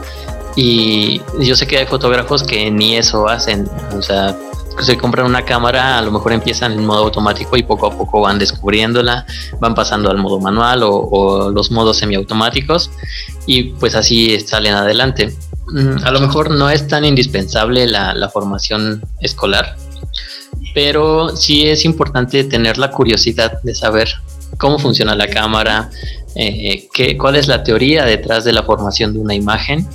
Y 0.55 1.21
yo 1.40 1.57
sé 1.57 1.67
que 1.67 1.79
hay 1.79 1.87
fotógrafos 1.87 2.43
que 2.43 2.71
ni 2.71 2.97
eso 2.97 3.29
hacen, 3.29 3.69
o 3.97 4.02
sea, 4.02 4.37
se 4.82 4.96
compran 4.96 5.26
una 5.26 5.44
cámara, 5.44 5.99
a 5.99 6.02
lo 6.02 6.10
mejor 6.10 6.32
empiezan 6.32 6.72
en 6.72 6.84
modo 6.84 7.04
automático 7.04 7.56
y 7.56 7.62
poco 7.62 7.87
a 7.87 7.96
poco 7.96 8.20
van 8.20 8.38
descubriéndola, 8.38 9.26
van 9.60 9.75
pasando 9.75 10.10
al 10.10 10.18
modo 10.18 10.40
manual 10.40 10.80
o, 10.82 11.50
los 11.50 11.70
modos 11.70 11.99
semiautomáticos 11.99 12.90
y 13.46 13.64
pues 13.75 13.94
así 13.94 14.38
salen 14.40 14.75
adelante. 14.75 15.34
Mm, 15.68 16.04
a 16.04 16.10
lo 16.10 16.20
mejor 16.20 16.50
no 16.50 16.70
es 16.70 16.87
tan 16.87 17.04
indispensable 17.04 17.87
la, 17.87 18.28
formación 18.32 19.02
escolar, 19.20 19.76
pero 20.75 21.37
sí 21.37 21.68
es 21.68 21.84
importante 21.84 22.44
tener 22.44 22.78
la 22.78 22.90
curiosidad 22.90 23.60
de 23.62 23.75
saber 23.75 24.08
cómo 24.58 24.78
funciona 24.78 25.14
la 25.14 25.28
cámara, 25.28 25.90
eh, 26.34 26.88
qué, 26.92 27.16
cuál 27.16 27.37
es 27.37 27.49
la 27.49 27.62
teoría 27.62 28.04
detrás 28.04 28.44
de 28.44 28.52
la 28.52 28.62
formación 28.62 29.12
de 29.12 29.18
una 29.18 29.34
imagen, 29.34 29.87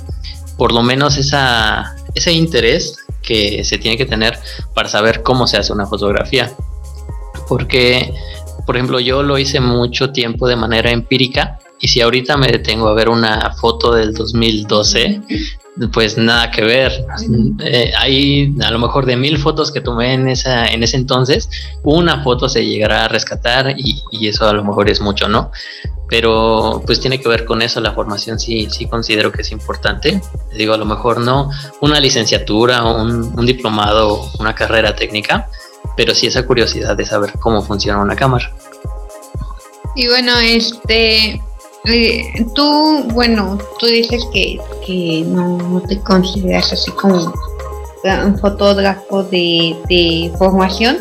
por 0.56 0.72
lo 0.72 0.82
menos 0.82 1.16
esa, 1.18 1.96
ese 2.14 2.32
interés 2.32 3.05
que 3.26 3.64
se 3.64 3.76
tiene 3.76 3.98
que 3.98 4.06
tener 4.06 4.38
para 4.72 4.88
saber 4.88 5.22
cómo 5.22 5.46
se 5.46 5.58
hace 5.58 5.72
una 5.72 5.86
fotografía. 5.86 6.50
Porque, 7.48 8.14
por 8.64 8.76
ejemplo, 8.76 9.00
yo 9.00 9.22
lo 9.22 9.36
hice 9.36 9.60
mucho 9.60 10.12
tiempo 10.12 10.48
de 10.48 10.56
manera 10.56 10.90
empírica 10.90 11.58
y 11.80 11.88
si 11.88 12.00
ahorita 12.00 12.38
me 12.38 12.46
detengo 12.46 12.88
a 12.88 12.94
ver 12.94 13.10
una 13.10 13.54
foto 13.54 13.92
del 13.92 14.14
2012, 14.14 15.20
pues 15.92 16.16
nada 16.16 16.50
que 16.50 16.62
ver. 16.62 17.06
Eh, 17.60 17.92
hay 17.98 18.54
a 18.62 18.70
lo 18.70 18.78
mejor 18.78 19.06
de 19.06 19.16
mil 19.16 19.38
fotos 19.38 19.70
que 19.70 19.80
tomé 19.80 20.14
en, 20.14 20.28
esa, 20.28 20.68
en 20.68 20.82
ese 20.82 20.96
entonces, 20.96 21.48
una 21.82 22.22
foto 22.22 22.48
se 22.48 22.64
llegará 22.64 23.04
a 23.04 23.08
rescatar 23.08 23.74
y, 23.76 24.02
y, 24.10 24.28
eso 24.28 24.48
a 24.48 24.52
lo 24.52 24.64
mejor 24.64 24.88
es 24.88 25.00
mucho, 25.00 25.28
¿no? 25.28 25.50
Pero 26.08 26.82
pues 26.86 27.00
tiene 27.00 27.20
que 27.20 27.28
ver 27.28 27.44
con 27.44 27.62
eso, 27.62 27.80
la 27.80 27.92
formación 27.92 28.38
sí, 28.38 28.68
sí 28.70 28.86
considero 28.86 29.32
que 29.32 29.42
es 29.42 29.52
importante. 29.52 30.20
Digo, 30.56 30.74
a 30.74 30.78
lo 30.78 30.84
mejor 30.84 31.20
no 31.20 31.50
una 31.80 32.00
licenciatura, 32.00 32.84
un, 32.84 33.38
un 33.38 33.46
diplomado, 33.46 34.30
una 34.38 34.54
carrera 34.54 34.94
técnica, 34.94 35.48
pero 35.96 36.14
sí 36.14 36.26
esa 36.26 36.46
curiosidad 36.46 36.96
de 36.96 37.04
saber 37.04 37.32
cómo 37.40 37.62
funciona 37.62 38.00
una 38.00 38.16
cámara. 38.16 38.50
Y 39.96 40.08
bueno, 40.08 40.38
este, 40.38 41.40
eh, 41.86 42.44
tú, 42.54 43.04
bueno, 43.12 43.58
tú 43.78 43.86
dices 43.86 44.26
que, 44.32 44.58
no, 45.26 45.82
te 45.88 45.98
consideras 46.00 46.72
así 46.72 46.90
como 46.92 47.32
un 48.24 48.38
fotógrafo 48.38 49.24
de, 49.24 50.32
formación, 50.38 50.98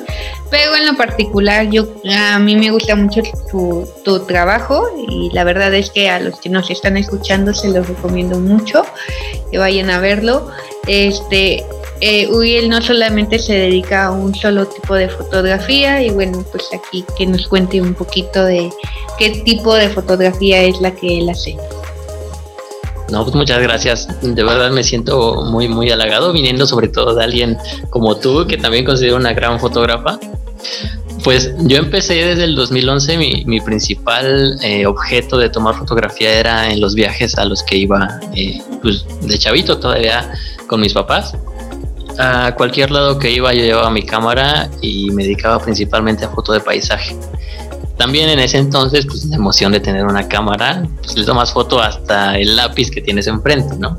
pero 0.50 0.76
en 0.76 0.88
lo 0.88 0.96
particular 0.96 1.70
yo 1.70 1.88
a 2.12 2.40
mí 2.40 2.56
me 2.56 2.72
gusta 2.72 2.96
mucho 2.96 3.22
tu, 3.52 3.88
tu, 4.04 4.20
trabajo 4.26 4.88
y 5.08 5.30
la 5.34 5.44
verdad 5.44 5.74
es 5.74 5.90
que 5.90 6.10
a 6.10 6.20
los 6.20 6.40
que 6.40 6.50
nos 6.50 6.70
están 6.70 6.98
escuchando 6.98 7.54
se 7.54 7.70
los 7.70 7.88
recomiendo 7.88 8.40
mucho 8.40 8.84
que 9.52 9.58
vayan 9.58 9.90
a 9.90 10.00
verlo. 10.00 10.50
Este, 10.88 11.66
eh, 12.02 12.28
Uriel 12.28 12.70
no 12.70 12.82
solamente 12.82 13.40
se 13.40 13.54
dedica 13.54 14.06
a 14.06 14.12
un 14.12 14.36
solo 14.36 14.68
tipo 14.68 14.96
de 14.96 15.10
fotografía 15.10 16.04
y 16.04 16.10
bueno, 16.10 16.46
pues 16.52 16.66
aquí 16.74 17.06
que 17.18 17.26
nos 17.26 17.48
cuente 17.48 17.82
un 17.82 17.94
poquito 17.94 18.44
de 18.44 18.70
qué 19.18 19.30
tipo 19.46 19.74
de 19.74 19.90
fotografía 19.90 20.62
es 20.64 20.82
la 20.82 20.92
que 20.92 21.20
él 21.20 21.30
hace. 21.30 21.56
No, 23.10 23.24
pues 23.24 23.36
muchas 23.36 23.62
gracias. 23.62 24.10
De 24.22 24.44
verdad 24.44 24.72
me 24.72 24.84
siento 24.84 25.44
muy, 25.46 25.68
muy 25.68 25.90
halagado 25.92 26.34
viniendo 26.34 26.66
sobre 26.66 26.88
todo 26.88 27.16
de 27.16 27.24
alguien 27.24 27.58
como 27.90 28.18
tú, 28.18 28.46
que 28.48 28.58
también 28.58 28.84
considero 28.84 29.16
una 29.16 29.34
gran 29.34 29.60
fotógrafa. 29.60 30.20
Pues 31.24 31.54
yo 31.60 31.78
empecé 31.78 32.16
desde 32.16 32.44
el 32.44 32.56
2011, 32.56 33.18
mi, 33.46 33.62
principal 33.62 34.58
eh, 34.62 34.86
objeto 34.86 35.38
de 35.38 35.50
tomar 35.50 35.76
fotografía 35.76 36.40
era 36.40 36.72
en 36.72 36.82
los 36.82 36.94
viajes 36.94 37.38
a 37.38 37.46
los 37.46 37.64
que 37.64 37.78
iba 37.78 38.20
eh, 38.36 38.62
pues 38.82 39.06
de 39.22 39.38
chavito 39.40 39.80
todavía 39.80 40.32
con 40.68 40.82
mis 40.82 40.94
papás 40.94 41.36
a 42.18 42.56
cualquier 42.56 42.92
lado 42.92 43.20
que 43.20 43.32
iba 43.32 43.54
yo 43.54 43.64
llevaba 43.64 43.90
mi 43.90 44.04
cámara 44.04 44.70
y 44.82 45.12
me 45.12 45.24
dedicaba 45.24 45.60
principalmente 45.60 46.26
a 46.26 46.30
foto 46.30 46.54
de 46.54 46.60
paisaje. 46.60 47.16
También 47.98 48.30
en 48.30 48.40
ese 48.40 48.58
entonces, 48.58 49.06
pues 49.06 49.26
la 49.26 49.38
emoción 49.38 49.72
de 49.72 49.80
tener 49.80 50.06
una 50.06 50.28
cámara, 50.28 50.84
pues 51.02 51.18
le 51.18 51.26
tomas 51.26 51.54
foto 51.54 51.80
hasta 51.80 52.38
el 52.38 52.56
lápiz 52.56 52.92
que 52.92 53.02
tienes 53.02 53.28
enfrente, 53.28 53.76
¿no? 53.78 53.98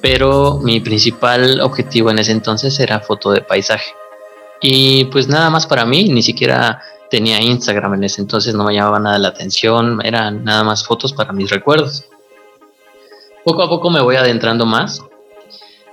Pero 0.00 0.60
mi 0.62 0.80
principal 0.80 1.60
objetivo 1.60 2.10
en 2.10 2.20
ese 2.20 2.32
entonces 2.32 2.78
era 2.78 3.00
foto 3.00 3.32
de 3.32 3.40
paisaje. 3.40 3.92
Y 4.60 5.06
pues 5.06 5.28
nada 5.28 5.50
más 5.50 5.66
para 5.66 5.84
mí, 5.84 6.08
ni 6.08 6.22
siquiera 6.22 6.80
tenía 7.10 7.40
Instagram 7.40 7.94
en 7.94 8.04
ese 8.04 8.20
entonces, 8.20 8.54
no 8.54 8.64
me 8.64 8.74
llamaba 8.74 9.00
nada 9.00 9.18
la 9.18 9.28
atención, 9.28 10.00
eran 10.04 10.44
nada 10.44 10.62
más 10.62 10.84
fotos 10.84 11.12
para 11.12 11.32
mis 11.32 11.50
recuerdos. 11.50 12.04
Poco 13.44 13.62
a 13.62 13.68
poco 13.68 13.90
me 13.90 14.00
voy 14.00 14.16
adentrando 14.16 14.66
más 14.66 15.02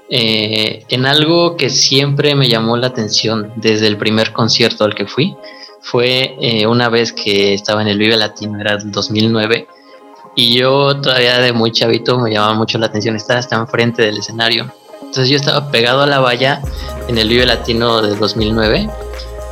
eh, 0.10 0.86
en 0.90 1.06
algo 1.06 1.58
que 1.58 1.70
siempre 1.70 2.36
me 2.36 2.48
llamó 2.48 2.78
la 2.78 2.88
atención 2.88 3.52
desde 3.56 3.88
el 3.88 3.98
primer 3.98 4.34
concierto 4.34 4.84
al 4.84 4.94
que 4.94 5.08
fui. 5.08 5.36
Fue 5.82 6.36
eh, 6.40 6.68
una 6.68 6.90
vez 6.90 7.14
que 7.14 7.54
estaba 7.54 7.82
en 7.82 7.88
el 7.88 7.98
Vive 7.98 8.18
Latino, 8.18 8.60
era 8.60 8.74
el 8.74 8.92
2009, 8.92 9.68
y 10.36 10.56
yo 10.58 11.00
todavía 11.00 11.40
de 11.40 11.54
muy 11.54 11.72
chavito 11.72 12.20
me 12.20 12.32
llamaba 12.32 12.54
mucho 12.54 12.78
la 12.78 12.88
atención 12.88 13.16
estar 13.16 13.38
hasta 13.38 13.56
enfrente 13.56 14.02
del 14.02 14.18
escenario. 14.18 14.72
Entonces 15.00 15.30
yo 15.30 15.38
estaba 15.38 15.72
pegado 15.72 16.02
a 16.02 16.08
la 16.08 16.20
valla 16.20 16.62
en 17.08 17.18
el 17.18 17.30
Vive 17.30 17.46
Latino 17.46 18.02
de 18.02 18.16
2009 18.16 18.90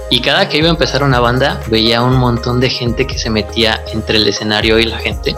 y 0.10 0.22
cada 0.22 0.50
que 0.50 0.58
iba 0.58 0.68
a 0.68 0.72
empezar 0.72 1.04
una 1.04 1.20
banda 1.20 1.62
veía 1.68 2.02
un 2.02 2.18
montón 2.18 2.60
de 2.60 2.70
gente 2.70 3.08
que 3.08 3.18
se 3.18 3.30
metía 3.30 3.84
entre 3.94 4.18
el 4.18 4.28
escenario 4.28 4.78
y 4.78 4.86
la 4.86 4.98
gente 4.98 5.36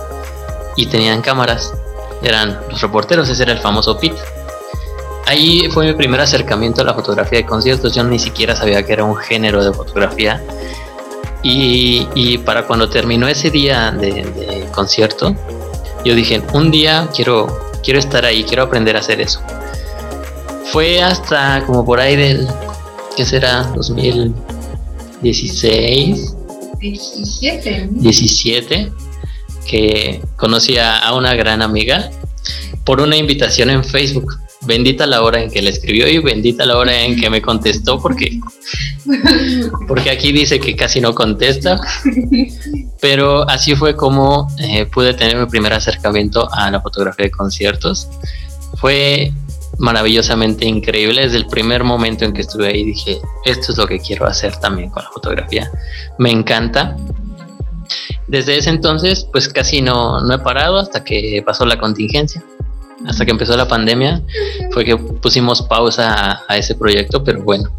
y 0.75 0.87
tenían 0.87 1.21
cámaras. 1.21 1.73
Eran 2.23 2.59
los 2.69 2.81
reporteros, 2.81 3.29
ese 3.29 3.43
era 3.43 3.51
el 3.51 3.59
famoso 3.59 3.99
pit 3.99 4.13
ahí 5.25 5.67
fue 5.71 5.87
mi 5.87 5.93
primer 5.93 6.21
acercamiento 6.21 6.81
a 6.81 6.85
la 6.85 6.93
fotografía 6.93 7.39
de 7.39 7.45
conciertos. 7.45 7.93
Yo 7.93 8.03
ni 8.03 8.19
siquiera 8.19 8.55
sabía 8.55 8.83
que 8.83 8.93
era 8.93 9.03
un 9.03 9.15
género 9.15 9.63
de 9.63 9.73
fotografía. 9.73 10.41
Y, 11.47 12.39
para 12.39 12.65
cuando 12.65 12.89
terminó 12.89 13.27
ese 13.27 13.51
día 13.51 13.91
de, 13.91 14.67
concierto, 14.73 15.35
yo 16.03 16.15
dije, 16.15 16.41
un 16.53 16.71
día 16.71 17.07
quiero, 17.15 17.71
quiero 17.83 17.99
estar 17.99 18.25
ahí, 18.25 18.43
quiero 18.43 18.63
aprender 18.63 18.95
a 18.95 18.99
hacer 18.99 19.21
eso. 19.21 19.41
Fue 20.71 21.03
hasta 21.03 21.63
como 21.67 21.85
por 21.85 21.99
ahí 21.99 22.15
del, 22.15 22.47
¿qué 23.15 23.25
será? 23.25 23.61
2016. 23.75 26.35
17. 26.79 27.89
17 27.91 28.91
que 29.67 30.23
conocí 30.35 30.79
a 30.79 31.13
una 31.13 31.35
gran 31.35 31.61
amiga 31.61 32.09
por 32.83 33.01
una 33.01 33.17
invitación 33.17 33.69
en 33.69 33.83
Facebook 33.83 34.39
bendita 34.65 35.05
la 35.05 35.21
hora 35.21 35.41
en 35.41 35.49
que 35.49 35.61
le 35.61 35.69
escribió 35.69 36.07
y 36.07 36.19
bendita 36.19 36.65
la 36.65 36.77
hora 36.77 37.01
en 37.01 37.19
que 37.19 37.29
me 37.29 37.41
contestó 37.41 38.01
porque 38.01 38.39
porque 39.87 40.09
aquí 40.09 40.31
dice 40.31 40.59
que 40.59 40.75
casi 40.75 40.99
no 40.99 41.13
contesta. 41.13 41.79
Pero 42.99 43.47
así 43.47 43.75
fue 43.75 43.95
como 43.95 44.47
eh, 44.59 44.85
pude 44.85 45.13
tener 45.13 45.37
mi 45.37 45.45
primer 45.45 45.73
acercamiento 45.73 46.51
a 46.51 46.71
la 46.71 46.81
fotografía 46.81 47.25
de 47.25 47.31
conciertos. 47.31 48.07
Fue 48.75 49.31
maravillosamente 49.77 50.65
increíble. 50.65 51.21
Desde 51.21 51.37
el 51.37 51.47
primer 51.47 51.83
momento 51.83 52.25
en 52.25 52.33
que 52.33 52.41
estuve 52.41 52.67
ahí 52.67 52.83
dije 52.83 53.19
esto 53.45 53.71
es 53.71 53.77
lo 53.77 53.87
que 53.87 53.99
quiero 53.99 54.25
hacer 54.25 54.55
también 54.57 54.89
con 54.89 55.03
la 55.03 55.09
fotografía. 55.09 55.71
Me 56.17 56.31
encanta 56.31 56.95
desde 58.27 58.57
ese 58.57 58.71
entonces 58.71 59.27
pues 59.31 59.47
casi 59.47 59.81
no, 59.81 60.21
no 60.21 60.33
he 60.33 60.39
parado 60.39 60.77
hasta 60.77 61.03
que 61.03 61.43
pasó 61.45 61.65
la 61.65 61.77
contingencia 61.77 62.43
hasta 63.07 63.25
que 63.25 63.31
empezó 63.31 63.55
la 63.57 63.67
pandemia, 63.67 64.21
fue 64.71 64.85
que 64.85 64.97
pusimos 64.97 65.61
pausa 65.63 66.43
a, 66.47 66.57
ese 66.57 66.75
proyecto, 66.75 67.23
pero 67.23 67.43
bueno. 67.43 67.69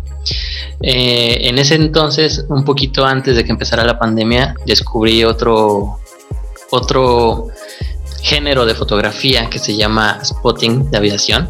Eh, 0.82 1.48
en 1.48 1.58
ese 1.58 1.76
entonces, 1.76 2.44
un 2.48 2.64
poquito 2.64 3.04
antes 3.04 3.36
de 3.36 3.44
que 3.44 3.50
empezara 3.50 3.84
la 3.84 3.98
pandemia, 3.98 4.54
descubrí 4.66 5.24
otro, 5.24 5.98
otro 6.70 7.48
género 8.22 8.66
de 8.66 8.74
fotografía 8.74 9.48
que 9.48 9.58
se 9.58 9.76
llama 9.76 10.20
spotting 10.24 10.90
de 10.90 10.96
aviación. 10.98 11.48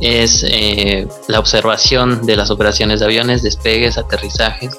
Es 0.00 0.44
eh, 0.48 1.06
la 1.28 1.40
observación 1.40 2.24
de 2.24 2.36
las 2.36 2.50
operaciones 2.50 3.00
de 3.00 3.06
aviones, 3.06 3.42
despegues, 3.42 3.98
aterrizajes 3.98 4.78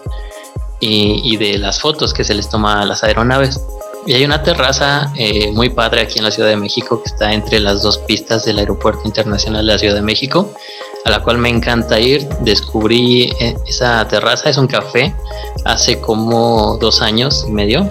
y, 0.80 1.22
y 1.24 1.38
de 1.38 1.58
las 1.60 1.80
fotos 1.80 2.14
que 2.14 2.24
se 2.24 2.34
les 2.34 2.50
toma 2.50 2.82
a 2.82 2.86
las 2.86 3.04
aeronaves. 3.04 3.60
Y 4.06 4.14
hay 4.14 4.26
una 4.26 4.42
terraza 4.42 5.14
eh, 5.16 5.52
muy 5.52 5.70
padre 5.70 6.02
aquí 6.02 6.18
en 6.18 6.26
la 6.26 6.32
Ciudad 6.32 6.50
de 6.50 6.58
México 6.58 7.02
que 7.04 7.10
está 7.10 7.34
entre 7.34 7.60
las 7.60 7.84
dos 7.84 8.00
pistas 8.00 8.46
del 8.46 8.58
Aeropuerto 8.58 9.02
Internacional 9.06 9.66
de 9.66 9.74
la 9.74 9.78
Ciudad 9.78 9.94
de 9.94 10.02
México, 10.02 10.52
a 11.06 11.10
la 11.12 11.22
cual 11.22 11.38
me 11.38 11.50
encanta 11.50 12.00
ir. 12.00 12.28
Descubrí 12.40 13.32
eh, 13.40 13.56
esa 13.68 14.08
terraza, 14.08 14.50
es 14.50 14.58
un 14.58 14.68
café, 14.68 15.14
hace 15.66 16.02
como 16.02 16.78
dos 16.82 17.02
años 17.02 17.46
y 17.48 17.52
medio. 17.52 17.90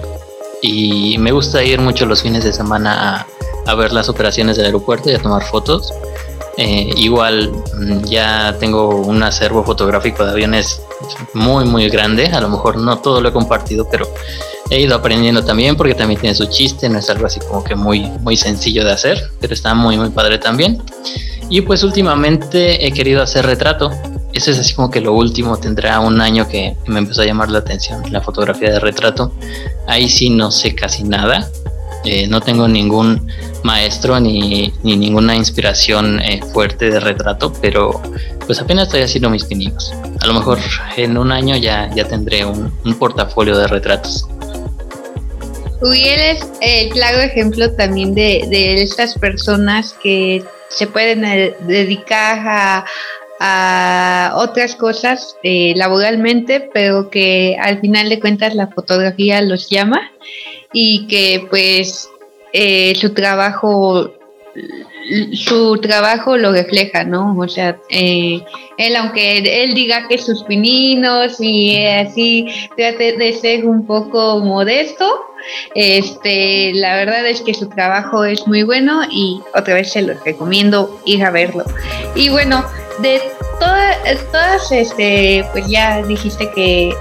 Y 0.61 1.17
me 1.17 1.31
gusta 1.31 1.63
ir 1.63 1.79
mucho 1.79 2.05
los 2.05 2.21
fines 2.21 2.43
de 2.43 2.53
semana 2.53 3.25
a, 3.65 3.75
ver 3.75 3.93
las 3.93 4.09
operaciones 4.09 4.57
del 4.57 4.65
aeropuerto 4.65 5.09
y 5.09 5.13
a 5.13 5.19
tomar 5.19 5.43
fotos. 5.43 5.93
Eh, 6.57 6.89
igual 6.97 7.51
mm, 7.77 8.03
ya 8.03 8.57
tengo 8.59 8.89
un 8.89 9.23
acervo 9.23 9.63
fotográfico 9.63 10.25
de 10.25 10.31
aviones 10.31 10.81
muy 11.33 11.63
muy 11.63 11.87
grande, 11.89 12.25
a 12.27 12.41
lo 12.41 12.49
mejor 12.49 12.75
no 12.75 12.99
todo 12.99 13.21
lo 13.21 13.29
he 13.29 13.31
compartido, 13.31 13.87
pero 13.89 14.05
he 14.71 14.79
ido 14.79 14.95
aprendiendo 14.95 15.43
también 15.43 15.75
porque 15.75 15.93
también 15.93 16.19
tiene 16.19 16.33
su 16.33 16.45
chiste, 16.45 16.89
no 16.89 16.97
es 16.97 17.09
algo 17.09 17.25
así 17.27 17.39
como 17.41 17.63
que 17.63 17.75
muy, 17.75 18.01
muy 18.21 18.37
sencillo 18.37 18.85
de 18.85 18.93
hacer, 18.93 19.29
pero 19.39 19.53
está 19.53 19.75
muy, 19.75 19.97
muy 19.97 20.09
padre 20.09 20.39
también. 20.39 20.81
Y 21.49 21.59
pues 21.61 21.83
últimamente 21.83 22.87
he 22.87 22.93
querido 22.93 23.21
hacer 23.21 23.45
retrato. 23.45 23.91
eso 24.33 24.51
es 24.51 24.59
así 24.59 24.73
como 24.73 24.89
que 24.89 25.01
lo 25.01 25.11
último. 25.13 25.57
Tendrá 25.57 25.99
un 25.99 26.21
año 26.21 26.47
que, 26.47 26.77
me 26.87 26.99
empezó 26.99 27.21
a 27.21 27.25
llamar 27.25 27.51
la 27.51 27.59
atención 27.59 28.01
la 28.09 28.21
fotografía 28.21 28.71
de 28.71 28.79
retrato. 28.79 29.33
Ahí 29.85 30.07
sí 30.07 30.29
no 30.29 30.49
sé 30.49 30.73
casi 30.73 31.03
nada. 31.03 31.51
Eh, 32.05 32.25
no 32.27 32.39
tengo 32.39 32.67
ningún 32.69 33.27
maestro 33.63 34.19
ni, 34.19 34.73
ninguna 34.83 35.35
inspiración 35.35 36.19
eh, 36.21 36.41
fuerte 36.53 36.89
de 36.89 36.99
retrato, 36.99 37.53
pero 37.61 38.01
pues 38.45 38.59
apenas 38.59 38.87
estoy 38.87 39.01
haciendo 39.01 39.29
mis 39.29 39.43
pininos. 39.43 39.93
A 40.21 40.27
lo 40.27 40.33
mejor 40.33 40.59
en 40.95 41.17
un 41.17 41.31
año 41.31 41.55
ya, 41.57 41.93
ya 41.93 42.07
tendré 42.07 42.45
un, 42.45 42.71
portafolio 42.97 43.57
de 43.57 43.67
retratos. 43.67 44.27
Uriel 45.81 46.19
es 46.19 46.51
el 46.61 46.89
claro 46.89 47.19
ejemplo 47.19 47.71
también 47.73 48.13
de, 48.13 48.45
de 48.49 48.83
estas 48.83 49.17
personas 49.17 49.93
que 49.93 50.43
se 50.69 50.87
pueden 50.87 51.25
eh, 51.25 51.55
dedicar 51.61 52.39
a, 52.47 52.85
a 53.39 54.33
otras 54.35 54.75
cosas 54.75 55.35
eh, 55.41 55.73
laboralmente, 55.75 56.69
pero 56.71 57.09
que 57.09 57.57
al 57.59 57.79
final 57.79 58.09
de 58.09 58.19
cuentas 58.19 58.53
la 58.53 58.67
fotografía 58.67 59.41
los 59.41 59.69
llama 59.69 60.11
y 60.71 61.07
que 61.07 61.47
pues 61.49 62.07
eh, 62.53 62.93
su 62.95 63.13
trabajo 63.13 64.13
su 65.33 65.77
trabajo 65.81 66.37
lo 66.37 66.51
refleja, 66.51 67.03
¿no? 67.03 67.35
O 67.37 67.47
sea, 67.47 67.79
él, 67.89 68.45
aunque 68.97 69.63
él 69.63 69.73
diga 69.73 70.07
que 70.07 70.17
sus 70.17 70.43
pininos 70.43 71.37
y 71.39 71.83
así 71.85 72.45
trate 72.77 73.13
de 73.13 73.33
ser 73.33 73.65
un 73.65 73.87
poco 73.87 74.39
modesto, 74.39 75.30
este, 75.75 76.71
la 76.73 76.95
verdad 76.95 77.25
es 77.25 77.41
que 77.41 77.53
su 77.53 77.69
trabajo 77.69 78.23
es 78.25 78.47
muy 78.47 78.63
bueno 78.63 79.01
y 79.09 79.41
otra 79.55 79.75
vez 79.75 79.91
se 79.91 80.01
lo 80.01 80.13
recomiendo 80.23 80.99
ir 81.05 81.23
a 81.23 81.31
verlo. 81.31 81.63
Y 82.15 82.29
bueno, 82.29 82.65
de 82.99 83.21
todas, 83.59 83.97
todas 84.31 84.71
este, 84.71 85.45
pues 85.51 85.67
ya 85.67 86.01
dijiste 86.03 86.49
que 86.51 86.93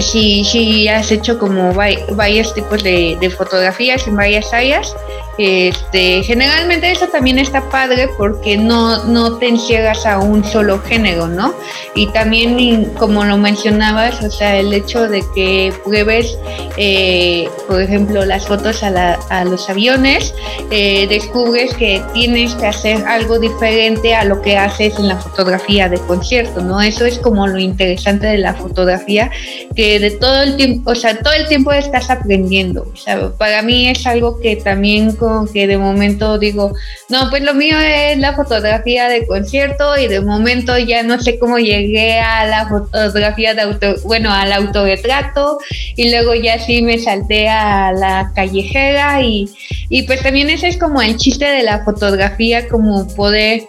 sí, 0.00 0.44
sí 0.44 0.88
has 0.88 1.10
hecho 1.10 1.38
como 1.38 1.72
varios 1.74 2.54
tipos 2.54 2.82
de, 2.82 3.16
de 3.20 3.30
fotografías 3.30 4.06
en 4.06 4.16
varias 4.16 4.52
áreas. 4.52 4.94
Este, 5.38 6.22
generalmente 6.22 6.90
eso 6.90 7.08
también 7.08 7.38
está 7.38 7.68
padre 7.68 8.08
porque 8.16 8.56
no, 8.56 9.04
no 9.04 9.36
te 9.36 9.48
encierras 9.48 10.06
a 10.06 10.18
un 10.18 10.44
solo 10.44 10.80
género, 10.80 11.28
¿no? 11.28 11.54
Y 11.94 12.06
también, 12.08 12.92
como 12.98 13.24
lo 13.24 13.36
mencionabas, 13.36 14.22
o 14.22 14.30
sea, 14.30 14.56
el 14.56 14.72
hecho 14.72 15.08
de 15.08 15.22
que 15.34 15.72
pruebes, 15.84 16.38
eh, 16.76 17.48
por 17.68 17.82
ejemplo, 17.82 18.24
las 18.24 18.46
fotos 18.46 18.82
a, 18.82 19.14
a 19.28 19.44
los 19.44 19.68
aviones, 19.68 20.34
eh, 20.70 21.06
descubres 21.08 21.74
que 21.74 22.02
tienes 22.14 22.54
que 22.54 22.66
hacer 22.66 23.04
algo 23.06 23.38
diferente 23.38 24.14
a 24.14 24.24
lo 24.24 24.40
que 24.40 24.56
haces 24.56 24.98
en 24.98 25.08
la 25.08 25.16
fotografía 25.16 25.88
de 25.88 25.98
concierto, 25.98 26.62
¿no? 26.62 26.80
Eso 26.80 27.04
es 27.04 27.18
como 27.18 27.46
lo 27.46 27.58
interesante 27.58 28.26
de 28.26 28.38
la 28.38 28.54
fotografía, 28.54 29.30
que 29.74 29.98
de 29.98 30.12
todo 30.12 30.42
el 30.42 30.56
tiempo, 30.56 30.90
o 30.90 30.94
sea, 30.94 31.18
todo 31.18 31.34
el 31.34 31.46
tiempo 31.48 31.72
estás 31.72 32.10
aprendiendo. 32.10 32.86
O 32.92 32.96
sea, 32.96 33.30
para 33.36 33.62
mí 33.62 33.88
es 33.88 34.06
algo 34.06 34.40
que 34.40 34.56
también 34.56 35.16
que 35.52 35.66
de 35.66 35.78
momento 35.78 36.38
digo, 36.38 36.72
no, 37.08 37.30
pues 37.30 37.42
lo 37.42 37.54
mío 37.54 37.78
es 37.78 38.18
la 38.18 38.34
fotografía 38.34 39.08
de 39.08 39.26
concierto 39.26 39.96
y 39.96 40.08
de 40.08 40.20
momento 40.20 40.78
ya 40.78 41.02
no 41.02 41.20
sé 41.20 41.38
cómo 41.38 41.58
llegué 41.58 42.18
a 42.18 42.46
la 42.46 42.68
fotografía 42.68 43.54
de 43.54 43.62
auto, 43.62 43.94
bueno, 44.04 44.32
al 44.32 44.52
autorretrato 44.52 45.58
y 45.96 46.10
luego 46.10 46.34
ya 46.34 46.58
sí 46.58 46.82
me 46.82 46.98
salté 46.98 47.48
a 47.48 47.92
la 47.92 48.32
callejera 48.34 49.22
y, 49.22 49.48
y 49.88 50.02
pues 50.02 50.22
también 50.22 50.50
ese 50.50 50.68
es 50.68 50.78
como 50.78 51.02
el 51.02 51.16
chiste 51.16 51.44
de 51.44 51.62
la 51.62 51.84
fotografía, 51.84 52.68
como 52.68 53.06
poder 53.14 53.62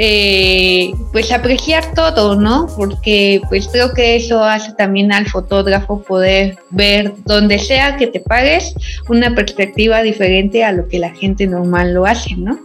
eh, 0.00 0.92
pues 1.10 1.32
apreciar 1.32 1.92
todo, 1.92 2.36
¿no? 2.36 2.68
Porque 2.76 3.40
pues 3.48 3.66
creo 3.66 3.92
que 3.92 4.14
eso 4.14 4.44
hace 4.44 4.72
también 4.74 5.12
al 5.12 5.26
fotógrafo 5.26 6.02
poder 6.02 6.56
ver 6.70 7.14
donde 7.24 7.58
sea 7.58 7.96
que 7.96 8.06
te 8.06 8.20
pagues 8.20 8.74
una 9.08 9.34
perspectiva 9.34 10.02
diferente 10.02 10.62
a 10.62 10.70
lo 10.70 10.86
que 10.86 11.00
la 11.00 11.10
gente 11.10 11.48
normal 11.48 11.94
lo 11.94 12.06
hace, 12.06 12.36
¿no? 12.36 12.60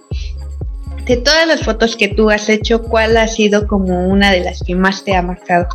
De 1.08 1.18
todas 1.18 1.48
las 1.48 1.62
fotos 1.64 1.96
que 1.96 2.08
tú 2.08 2.30
has 2.30 2.50
hecho, 2.50 2.84
¿cuál 2.84 3.18
ha 3.18 3.28
sido 3.28 3.66
como 3.68 4.08
una 4.08 4.32
de 4.32 4.42
las 4.42 4.62
que 4.62 4.76
más 4.76 5.04
te 5.04 5.16
ha 5.16 5.24
marcado? 5.24 5.68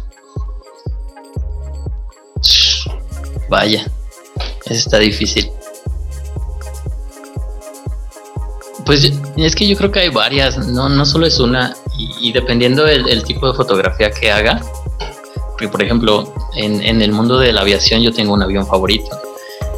Vaya, 3.48 3.84
eso 4.64 4.74
está 4.74 5.00
difícil. 5.00 5.50
Pues 8.88 9.12
es 9.36 9.54
que 9.54 9.68
yo 9.68 9.76
creo 9.76 9.92
que 9.92 10.00
hay 10.00 10.08
varias, 10.08 10.66
no, 10.66 10.88
no 10.88 11.04
solo 11.04 11.26
es 11.26 11.38
una, 11.40 11.76
y, 11.98 12.32
dependiendo 12.32 12.84
del 12.84 13.22
tipo 13.22 13.46
de 13.46 13.52
fotografía 13.52 14.10
que 14.10 14.32
haga, 14.32 14.62
porque 15.50 15.68
por 15.68 15.82
ejemplo, 15.82 16.32
en, 16.54 16.82
en, 16.82 17.02
el 17.02 17.12
mundo 17.12 17.38
de 17.38 17.52
la 17.52 17.60
aviación 17.60 18.00
yo 18.00 18.14
tengo 18.14 18.32
un 18.32 18.42
avión 18.42 18.66
favorito. 18.66 19.10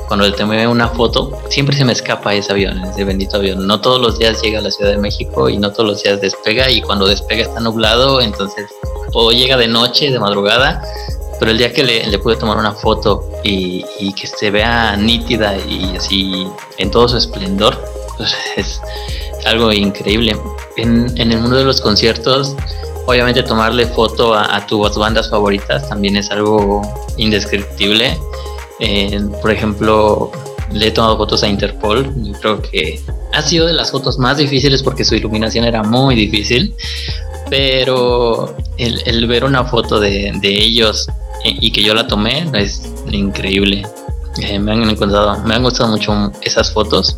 Cuando 0.07 0.29
le 0.29 0.33
tomé 0.37 0.65
una 0.69 0.87
foto, 0.91 1.37
siempre 1.49 1.77
se 1.77 1.85
me 1.85 1.93
escapa 1.93 2.35
ese 2.35 2.53
avión, 2.53 2.85
ese 2.85 3.03
bendito 3.03 3.39
avión. 3.39 3.67
No 3.67 3.81
todos 3.81 4.01
los 4.01 4.17
días 4.17 4.41
llega 4.43 4.61
a 4.61 4.63
la 4.63 4.71
Ciudad 4.71 4.93
de 4.93 4.99
México 4.99 5.49
y 5.49 5.57
no 5.57 5.73
todos 5.73 5.89
los 5.89 6.03
días 6.05 6.21
despega 6.21 6.71
y 6.71 6.81
cuando 6.81 7.09
despega 7.09 7.43
está 7.43 7.59
nublado, 7.59 8.21
entonces 8.21 8.71
o 9.13 9.33
llega 9.33 9.57
de 9.57 9.67
noche, 9.67 10.13
de 10.13 10.21
madrugada, 10.21 10.85
pero 11.41 11.51
el 11.51 11.59
día 11.59 11.73
que 11.73 11.83
le, 11.83 12.19
pude 12.21 12.37
tomar 12.37 12.59
una 12.59 12.75
foto 12.75 13.29
y, 13.43 13.85
y, 13.99 14.13
que 14.13 14.29
se 14.29 14.53
vea 14.53 14.97
nítida 14.97 15.57
y 15.57 15.97
así 15.97 16.47
en 16.79 16.93
todo 16.93 17.09
su 17.09 17.17
esplendor, 17.17 17.77
es 18.57 18.81
algo 19.47 19.73
increíble. 19.73 20.37
En, 20.77 21.17
el 21.17 21.39
mundo 21.39 21.57
de 21.57 21.65
los 21.65 21.81
conciertos, 21.81 22.55
obviamente 23.07 23.43
tomarle 23.43 23.87
foto 23.87 24.35
a, 24.35 24.67
tus 24.67 24.97
bandas 24.97 25.31
favoritas 25.31 25.89
también 25.89 26.17
es 26.17 26.31
algo 26.31 26.83
indescriptible. 27.17 28.17
por 29.43 29.51
ejemplo, 29.51 30.31
le 30.73 30.89
he 30.89 30.91
tomado 30.91 31.17
fotos 31.17 31.43
a 31.43 31.49
Interpol 31.49 32.13
y 32.23 32.33
creo 32.33 32.63
que 32.63 33.01
ha 33.33 33.43
sido 33.43 33.67
de 33.67 33.73
las 33.73 33.91
fotos 33.91 34.19
más 34.19 34.39
difíciles 34.39 34.83
porque 34.83 35.05
su 35.05 35.15
iluminación 35.15 35.65
era 35.65 35.83
muy 35.83 36.15
difícil, 36.15 36.75
pero 37.49 38.57
el, 38.77 39.27
ver 39.27 39.45
una 39.45 39.65
foto 39.65 39.99
de, 39.99 40.33
ellos 40.43 41.09
y 41.45 41.73
que 41.73 41.83
yo 41.83 41.95
la 41.95 42.07
tomé 42.07 42.47
es 42.55 42.83
increíble. 43.11 43.87
Eh, 44.41 44.59
me 44.61 44.73
han 44.73 44.89
encontrado, 44.89 45.43
me 45.45 45.57
han 45.57 45.63
gustado 45.63 45.91
mucho 45.91 46.31
esas 46.43 46.73
fotos 46.73 47.17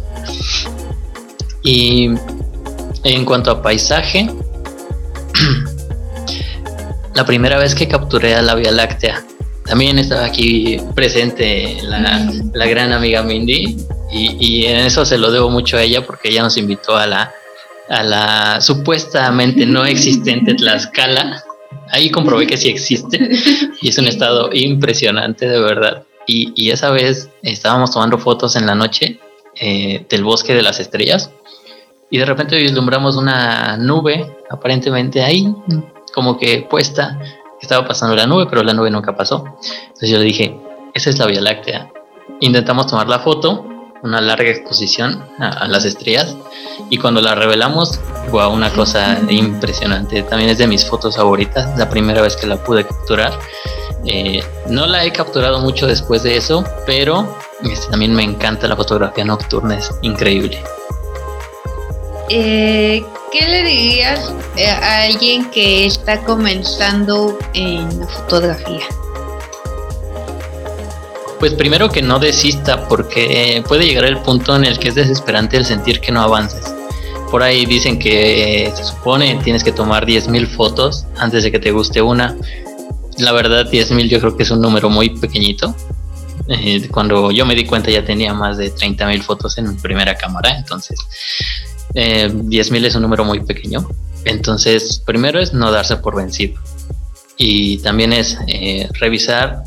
y 1.63 2.11
en 3.05 3.25
cuanto 3.25 3.51
a 3.51 3.63
paisaje, 3.63 4.29
la 7.15 7.25
primera 7.25 7.59
vez 7.59 7.75
que 7.75 7.89
capturé 7.89 8.35
a 8.35 8.43
la 8.43 8.55
Vía 8.55 8.73
Láctea, 8.73 9.25
también 9.65 9.99
estaba 9.99 10.25
aquí 10.25 10.79
presente 10.95 11.79
la, 11.83 12.67
gran 12.67 12.93
amiga 12.93 13.23
Mindy 13.23 13.77
y, 14.11 14.67
en 14.67 14.79
eso 14.79 15.05
se 15.05 15.19
lo 15.19 15.31
debo 15.31 15.49
mucho 15.51 15.77
a 15.77 15.83
ella 15.83 16.05
porque 16.05 16.31
ella 16.31 16.43
nos 16.43 16.57
invitó 16.57 16.97
a 16.97 17.07
la, 17.07 17.33
a 17.89 18.03
la 18.03 18.61
supuestamente 18.61 19.65
no 19.65 19.85
existente 19.85 20.55
Tlaxcala. 20.57 21.43
Ahí 21.91 22.11
comprobé 22.11 22.47
que 22.47 22.57
sí 22.57 22.69
existe 22.69 23.31
y 23.81 23.89
es 23.89 23.99
un 23.99 24.07
estado 24.07 24.51
impresionante 24.53 25.49
de 25.49 25.61
verdad. 25.61 26.05
Y, 26.27 26.53
y 26.55 26.71
esa 26.71 26.91
vez 26.91 27.29
estábamos 27.43 27.93
tomando 27.93 28.19
fotos 28.19 28.57
en 28.57 28.67
la 28.67 28.75
noche 28.75 29.19
eh, 29.57 30.05
del 30.09 30.25
bosque 30.25 30.55
de 30.55 30.63
las 30.63 30.81
estrellas 30.81 31.31
y 32.13 32.19
de 32.19 32.27
repente 32.27 32.59
vislumbramos 32.59 33.17
una 33.17 33.79
nube 33.79 34.37
aparentemente 34.51 35.23
ahí, 35.23 35.57
como 36.13 36.39
que 36.39 36.67
puesta, 36.69 37.19
estaba 37.59 37.89
pasando 37.89 38.15
la 38.15 38.27
nube, 38.27 38.47
pero 38.51 38.63
la 38.63 38.75
nube 38.75 38.91
nunca 38.91 39.17
pasó. 39.17 39.47
Entonces 39.87 40.11
yo 40.11 40.19
le 40.19 40.25
dije, 40.25 40.61
esa 40.93 41.09
es 41.09 41.19
la 41.19 41.25
Vía 41.25 41.41
Láctea. 41.41 41.91
Intentamos 42.41 42.87
tomar 42.87 43.09
la 43.09 43.21
foto, 43.21 43.65
una 44.03 44.21
larga 44.21 44.51
exposición 44.51 45.25
a, 45.39 45.67
las 45.69 45.87
estrellas, 45.87 46.37
y 46.91 46.99
cuando 46.99 47.23
la 47.23 47.35
revelamos, 47.35 47.99
fue 48.31 48.47
una 48.47 48.69
cosa 48.69 49.19
impresionante. 49.31 50.23
También 50.25 50.51
es 50.51 50.59
de 50.59 50.67
mis 50.67 50.85
fotos 50.85 51.17
favoritas, 51.17 51.79
la 51.79 51.89
primera 51.89 52.21
vez 52.21 52.37
que 52.37 52.47
la 52.47 52.63
pude 52.63 52.85
capturar. 52.85 53.33
Eh, 54.05 54.45
no 54.69 54.87
la 54.87 55.03
he 55.07 55.13
capturado 55.13 55.61
mucho 55.61 55.87
después 55.87 56.25
de 56.25 56.37
eso, 56.37 56.63
pero 56.85 57.39
este, 57.63 57.91
también 57.91 58.15
me 58.15 58.23
encanta 58.23 58.69
la 58.69 58.77
fotografía 58.77 59.25
nocturna, 59.25 59.79
es 59.79 59.91
increíble. 60.03 60.63
Eh, 62.35 63.05
¿qué 63.31 63.47
le 63.47 63.63
dirías 63.63 64.33
eh, 64.57 64.67
a 64.67 65.03
alguien 65.03 65.51
que 65.51 65.85
está 65.85 66.23
comenzando 66.25 67.39
en 67.53 68.01
la 68.01 68.07
fotografía? 68.07 68.87
Pues 71.39 71.53
primero 71.53 71.91
que 71.91 72.01
no 72.01 72.19
desista 72.19 72.89
porque 72.89 73.63
puede 73.69 73.85
llegar 73.85 74.07
el 74.07 74.17
punto 74.23 74.57
en 74.57 74.65
el 74.65 74.79
que 74.79 74.89
es 74.89 74.95
desesperante 74.95 75.59
el 75.59 75.67
sentir 75.67 76.01
que 76.01 76.11
no 76.11 76.23
avances. 76.23 76.73
Por 77.31 77.43
ahí 77.43 77.67
dicen 77.67 77.99
que 77.99 78.65
eh, 78.65 78.73
se 78.75 78.85
supone 78.85 79.39
tienes 79.45 79.63
que 79.63 79.73
tomar 79.73 80.07
10.000 80.07 80.47
fotos 80.47 81.05
antes 81.19 81.43
de 81.43 81.53
que 81.53 81.59
te 81.59 81.71
guste 81.71 82.01
una. 82.01 82.35
La 83.19 83.33
verdad 83.33 83.71
10.000 83.71 84.09
yo 84.09 84.21
creo 84.21 84.39
que 84.39 84.45
es 84.45 84.51
un 84.51 84.63
número 84.63 84.89
muy 84.89 85.11
pequeñito. 85.11 85.77
cuando 86.91 87.31
yo 87.31 87.45
me 87.45 87.55
di 87.55 87.67
cuenta 87.67 87.91
ya 87.91 88.03
tenía 88.03 88.33
más 88.33 88.57
de 88.57 88.75
30.000 88.75 89.21
fotos 89.21 89.59
en 89.59 89.69
mi 89.69 89.75
primera 89.75 90.15
cámara, 90.15 90.57
entonces 90.57 90.99
eh, 91.95 92.31
10.000 92.33 92.85
es 92.87 92.95
un 92.95 93.03
número 93.03 93.25
muy 93.25 93.41
pequeño. 93.41 93.89
Entonces, 94.25 95.03
primero 95.05 95.41
es 95.41 95.53
no 95.53 95.71
darse 95.71 95.97
por 95.97 96.17
vencido. 96.17 96.61
y 97.37 97.79
también 97.79 98.13
es 98.13 98.39
eh, 98.47 98.89
revisar 99.01 99.65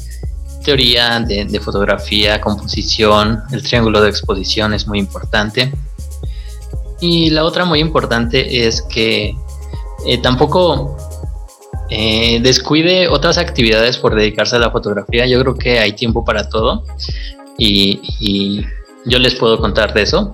teoría 0.66 1.20
de, 1.20 1.60
fotografía, 1.60 2.42
composición, 2.42 3.44
el 3.52 3.62
triángulo 3.62 4.02
de 4.02 4.10
exposición 4.10 4.74
es 4.74 4.88
muy 4.88 5.00
importante. 5.00 5.72
Y 7.00 7.30
la 7.30 7.44
otra 7.44 7.66
muy 7.66 7.80
importante 7.80 8.66
es 8.68 8.82
que 8.82 9.36
eh, 10.08 10.18
tampoco 10.22 10.98
eh, 11.90 12.40
descuide 12.42 13.08
otras 13.08 13.38
actividades 13.38 13.98
por 13.98 14.16
dedicarse 14.16 14.56
a 14.56 14.60
la 14.60 14.72
fotografía. 14.72 15.28
Yo 15.28 15.40
creo 15.40 15.56
que 15.56 15.80
hay 15.80 15.94
tiempo 15.94 16.26
para 16.26 16.50
todo 16.50 16.84
y, 17.58 18.66
yo 19.08 19.20
les 19.20 19.36
puedo 19.36 19.60
contar 19.60 19.94
de 19.94 20.02
eso. 20.02 20.34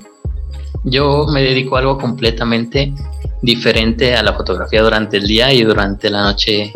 Yo 0.84 1.28
me 1.28 1.42
dedico 1.42 1.76
a 1.76 1.80
algo 1.80 1.98
completamente 1.98 2.94
diferente 3.42 4.16
a 4.16 4.24
la 4.24 4.34
fotografía 4.34 4.82
durante 4.82 5.18
el 5.18 5.28
día 5.28 5.54
y 5.54 5.64
durante 5.64 6.10
la 6.10 6.24
noche 6.24 6.74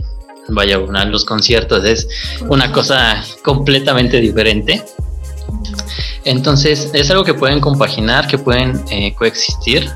vaya, 0.50 0.78
a 0.78 1.06
los 1.06 1.26
conciertos 1.26 1.84
es 1.86 2.08
una 2.48 2.72
cosa 2.72 3.24
completamente 3.44 4.20
diferente. 4.20 4.84
Entonces, 6.24 6.90
es 6.94 7.10
algo 7.12 7.24
que 7.24 7.34
pueden 7.34 7.60
compaginar, 7.60 8.28
que 8.28 8.38
pueden 8.38 8.84
eh, 8.90 9.14
coexistir. 9.16 9.90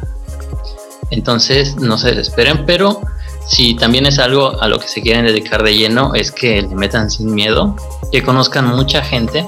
Entonces, 1.12 1.76
no 1.78 1.98
se 1.98 2.10
desesperen, 2.10 2.66
pero 2.66 3.02
si 3.48 3.76
también 3.76 4.06
es 4.06 4.20
algo 4.20 4.62
a 4.62 4.68
lo 4.68 4.80
que 4.80 4.88
se 4.88 5.02
quieren 5.02 5.26
dedicar 5.26 5.64
de 5.64 5.76
lleno, 5.76 6.14
es 6.14 6.32
que 6.32 6.62
le 6.62 6.76
metan 6.76 7.10
sin 7.10 7.34
miedo, 7.34 7.76
que 8.12 8.22
conozcan 8.22 8.68
mucha 8.68 9.04
gente, 9.04 9.48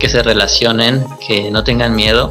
que 0.00 0.08
se 0.08 0.22
relacionen, 0.22 1.04
que 1.26 1.50
no 1.50 1.64
tengan 1.64 1.94
miedo 1.94 2.30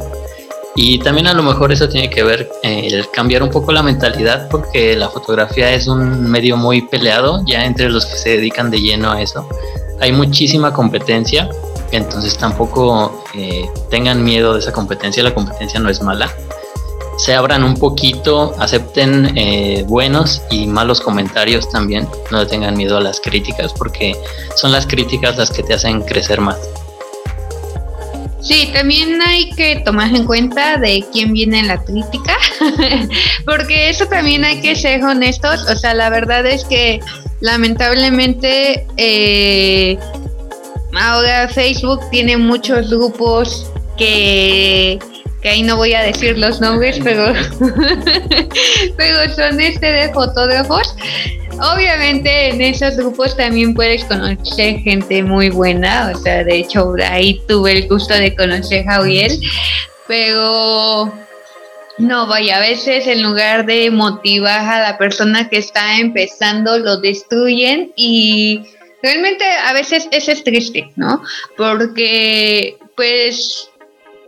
y 0.74 0.98
también 1.00 1.26
a 1.26 1.34
lo 1.34 1.42
mejor 1.42 1.70
eso 1.70 1.88
tiene 1.88 2.08
que 2.08 2.22
ver 2.22 2.50
eh, 2.62 2.88
el 2.90 3.10
cambiar 3.10 3.42
un 3.42 3.50
poco 3.50 3.72
la 3.72 3.82
mentalidad 3.82 4.48
porque 4.48 4.96
la 4.96 5.10
fotografía 5.10 5.70
es 5.72 5.86
un 5.86 6.30
medio 6.30 6.56
muy 6.56 6.82
peleado 6.82 7.42
ya 7.46 7.64
entre 7.66 7.90
los 7.90 8.06
que 8.06 8.16
se 8.16 8.30
dedican 8.30 8.70
de 8.70 8.80
lleno 8.80 9.10
a 9.10 9.20
eso. 9.20 9.46
Hay 10.00 10.12
muchísima 10.12 10.72
competencia, 10.72 11.48
entonces 11.90 12.36
tampoco 12.38 13.22
eh, 13.34 13.68
tengan 13.90 14.24
miedo 14.24 14.54
de 14.54 14.60
esa 14.60 14.72
competencia, 14.72 15.22
la 15.22 15.34
competencia 15.34 15.78
no 15.78 15.90
es 15.90 16.00
mala. 16.00 16.32
Se 17.18 17.34
abran 17.34 17.62
un 17.62 17.74
poquito, 17.74 18.54
acepten 18.58 19.36
eh, 19.36 19.84
buenos 19.86 20.40
y 20.50 20.66
malos 20.66 21.02
comentarios 21.02 21.68
también, 21.68 22.08
no 22.30 22.46
tengan 22.46 22.76
miedo 22.76 22.96
a 22.96 23.00
las 23.00 23.20
críticas 23.20 23.74
porque 23.74 24.16
son 24.56 24.72
las 24.72 24.86
críticas 24.86 25.36
las 25.36 25.50
que 25.50 25.62
te 25.62 25.74
hacen 25.74 26.00
crecer 26.00 26.40
más. 26.40 26.58
Sí, 28.42 28.70
también 28.72 29.22
hay 29.22 29.50
que 29.50 29.76
tomar 29.84 30.14
en 30.14 30.26
cuenta 30.26 30.76
de 30.76 31.04
quién 31.12 31.32
viene 31.32 31.62
la 31.62 31.82
crítica, 31.82 32.36
porque 33.44 33.88
eso 33.88 34.06
también 34.06 34.44
hay 34.44 34.60
que 34.60 34.74
ser 34.74 35.02
honestos. 35.04 35.64
O 35.70 35.76
sea, 35.76 35.94
la 35.94 36.10
verdad 36.10 36.44
es 36.46 36.64
que 36.64 37.00
lamentablemente 37.40 38.84
eh, 38.96 39.96
ahora 40.98 41.48
Facebook 41.48 42.00
tiene 42.10 42.36
muchos 42.36 42.90
grupos 42.90 43.70
que 43.96 44.98
que 45.42 45.48
ahí 45.48 45.62
no 45.62 45.76
voy 45.76 45.92
a 45.92 46.02
decir 46.02 46.38
los 46.38 46.60
nombres, 46.60 47.00
pero, 47.02 47.34
pero 48.96 49.34
son 49.34 49.60
este 49.60 49.86
de 49.86 50.12
fotógrafos 50.12 50.94
Obviamente 51.62 52.48
en 52.48 52.60
esos 52.60 52.96
grupos 52.96 53.36
también 53.36 53.72
puedes 53.72 54.04
conocer 54.04 54.80
gente 54.80 55.22
muy 55.22 55.48
buena, 55.48 56.10
o 56.12 56.18
sea, 56.18 56.42
de 56.42 56.56
hecho 56.56 56.94
ahí 57.08 57.40
tuve 57.46 57.72
el 57.72 57.88
gusto 57.88 58.14
de 58.14 58.34
conocer 58.34 58.88
a 58.88 58.94
Javier, 58.94 59.30
pero 60.08 61.12
no, 61.98 62.26
vaya, 62.26 62.56
a 62.56 62.60
veces 62.60 63.06
en 63.06 63.22
lugar 63.22 63.64
de 63.64 63.90
motivar 63.92 64.60
a 64.60 64.82
la 64.82 64.98
persona 64.98 65.48
que 65.48 65.58
está 65.58 66.00
empezando, 66.00 66.78
lo 66.78 66.96
destruyen 66.96 67.92
y 67.94 68.64
realmente 69.00 69.44
a 69.44 69.72
veces 69.72 70.08
eso 70.10 70.32
es 70.32 70.42
triste, 70.42 70.90
¿no? 70.96 71.22
Porque 71.56 72.76
pues 72.96 73.68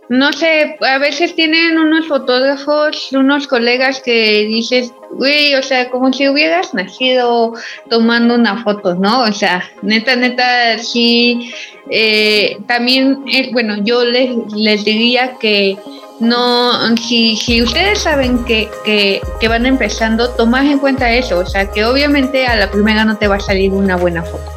no 0.09 0.33
sé, 0.33 0.77
a 0.81 0.99
veces 0.99 1.35
tienen 1.35 1.79
unos 1.79 2.07
fotógrafos, 2.07 3.13
unos 3.13 3.47
colegas 3.47 4.01
que 4.01 4.45
dices, 4.47 4.93
güey, 5.11 5.55
o 5.55 5.63
sea, 5.63 5.91
como 5.91 6.13
si 6.13 6.29
hubieras 6.29 6.75
nacido 6.75 7.55
tomando 7.89 8.35
una 8.35 8.63
foto, 8.63 8.95
¿no? 8.95 9.23
O 9.23 9.33
sea, 9.33 9.65
neta, 9.83 10.17
neta, 10.17 10.79
sí, 10.79 11.53
eh, 11.91 12.59
también, 12.67 13.25
eh, 13.31 13.51
bueno, 13.53 13.77
yo 13.83 14.05
les, 14.05 14.31
les 14.53 14.85
diría 14.85 15.37
que 15.41 15.79
no, 16.21 16.97
si, 16.97 17.37
si 17.37 17.63
ustedes 17.63 18.01
saben 18.01 18.45
que, 18.45 18.69
que, 18.85 19.21
que 19.41 19.49
van 19.49 19.67
empezando, 19.67 20.31
tomad 20.31 20.67
en 20.67 20.79
cuenta 20.79 21.13
eso, 21.13 21.39
o 21.39 21.47
sea, 21.47 21.71
que 21.71 21.85
obviamente 21.85 22.47
a 22.47 22.57
la 22.57 22.71
primera 22.71 23.05
no 23.05 23.17
te 23.17 23.27
va 23.27 23.37
a 23.37 23.41
salir 23.41 23.73
una 23.73 23.97
buena 23.97 24.23
foto 24.23 24.54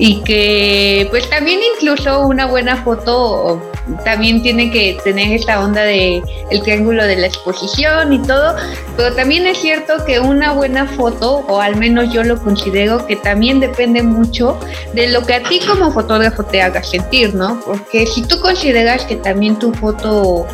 y 0.00 0.22
que 0.22 1.06
pues 1.10 1.28
también 1.28 1.60
incluso 1.76 2.26
una 2.26 2.46
buena 2.46 2.82
foto 2.82 3.60
también 4.02 4.40
tiene 4.40 4.70
que 4.70 4.98
tener 5.04 5.30
esta 5.32 5.62
onda 5.62 5.82
de 5.82 6.22
el 6.50 6.62
triángulo 6.62 7.04
de 7.04 7.16
la 7.16 7.26
exposición 7.26 8.14
y 8.14 8.18
todo, 8.22 8.56
pero 8.96 9.14
también 9.14 9.46
es 9.46 9.58
cierto 9.58 10.02
que 10.06 10.18
una 10.18 10.52
buena 10.52 10.86
foto, 10.86 11.44
o 11.46 11.60
al 11.60 11.76
menos 11.76 12.10
yo 12.14 12.24
lo 12.24 12.42
considero 12.42 13.06
que 13.06 13.16
también 13.16 13.60
depende 13.60 14.02
mucho 14.02 14.58
de 14.94 15.08
lo 15.08 15.26
que 15.26 15.34
a 15.34 15.42
ti 15.42 15.60
como 15.68 15.92
fotógrafo 15.92 16.44
te 16.44 16.62
haga 16.62 16.82
sentir, 16.82 17.34
¿no? 17.34 17.60
Porque 17.66 18.06
si 18.06 18.22
tú 18.22 18.40
consideras 18.40 19.04
que 19.04 19.16
también 19.16 19.58
tu 19.58 19.70
foto 19.74 20.46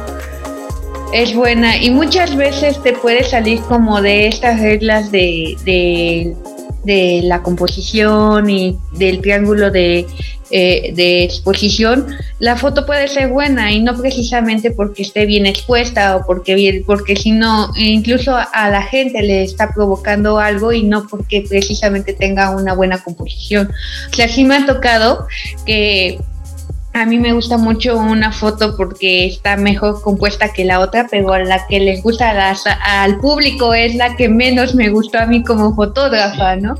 es 1.13 1.37
buena 1.37 1.77
y 1.77 1.91
muchas 1.91 2.35
veces 2.35 2.83
te 2.83 2.95
puede 2.95 3.23
salir 3.23 3.61
como 3.61 4.03
de 4.03 4.27
estas 4.27 4.61
reglas 4.61 5.13
de, 5.13 5.57
de 5.65 6.35
de 6.87 7.21
la 7.25 7.43
composición 7.43 8.49
y 8.49 8.79
del 8.93 9.21
triángulo 9.21 9.71
de, 9.71 10.07
eh, 10.51 10.93
de, 10.95 11.25
exposición, 11.25 12.07
la 12.39 12.57
foto 12.57 12.87
puede 12.87 13.09
ser 13.09 13.29
buena 13.29 13.73
y 13.73 13.83
no 13.83 13.97
precisamente 13.97 14.71
porque 14.71 15.03
esté 15.03 15.27
bien 15.27 15.45
expuesta 15.45 16.17
o 16.17 16.25
porque, 16.25 16.85
porque 16.87 17.17
si 17.17 17.33
no, 17.33 17.73
incluso 17.77 18.37
a 18.37 18.71
la 18.71 18.83
gente 18.83 19.21
le 19.23 19.43
está 19.43 19.75
provocando 19.75 20.39
algo 20.39 20.73
y 20.73 20.85
no 20.85 21.09
porque 21.09 21.45
precisamente 21.49 22.13
tenga 22.13 22.51
una 22.57 22.75
buena 22.75 23.03
composición. 23.03 23.73
O 24.11 24.15
sea, 24.15 24.29
sí 24.29 24.45
me 24.45 24.57
ha 24.57 24.67
tocado 24.67 25.27
que 25.67 26.21
a 27.03 27.07
mí 27.07 27.19
me 27.19 27.33
gusta 27.33 27.59
mucho 27.59 27.99
una 27.99 28.33
foto 28.33 28.77
porque 28.77 29.27
está 29.27 29.57
mejor 29.57 30.01
compuesta 30.01 30.53
que 30.53 30.65
la 30.65 30.81
otra, 30.81 31.07
pero 31.11 31.37
la 31.39 31.67
que 31.67 31.81
les 31.81 32.03
gusta 32.03 32.55
al 32.85 33.19
público 33.19 33.75
es 33.75 33.95
la 33.95 34.17
que 34.17 34.29
menos 34.29 34.75
me 34.75 34.89
gustó 34.89 35.19
a 35.19 35.27
mí 35.27 35.43
como 35.43 35.75
fotógrafa, 35.75 36.57
¿no? 36.57 36.75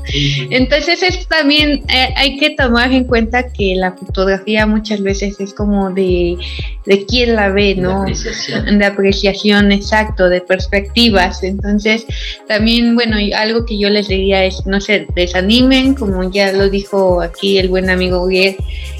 Entonces 0.49 1.03
es 1.03 1.27
también 1.27 1.83
eh, 1.89 2.13
hay 2.15 2.37
que 2.37 2.51
tomar 2.51 2.91
en 2.93 3.03
cuenta 3.03 3.51
que 3.51 3.75
la 3.75 3.91
fotografía 3.91 4.65
muchas 4.65 5.01
veces 5.01 5.39
es 5.39 5.53
como 5.53 5.91
de, 5.91 6.37
de 6.85 7.05
quién 7.05 7.35
la 7.35 7.49
ve, 7.49 7.75
¿no? 7.75 8.05
De 8.05 8.11
apreciación. 8.11 8.79
de 8.79 8.85
apreciación, 8.85 9.71
exacto, 9.71 10.29
de 10.29 10.41
perspectivas. 10.41 11.43
Entonces 11.43 12.05
también, 12.47 12.95
bueno, 12.95 13.17
algo 13.35 13.65
que 13.65 13.77
yo 13.77 13.89
les 13.89 14.07
diría 14.07 14.45
es, 14.45 14.65
no 14.65 14.81
se 14.81 15.05
desanimen, 15.15 15.93
como 15.93 16.29
ya 16.31 16.51
lo 16.53 16.69
dijo 16.69 17.21
aquí 17.21 17.57
el 17.57 17.67
buen 17.69 17.89
amigo 17.89 18.25
Guillermo 18.25 18.37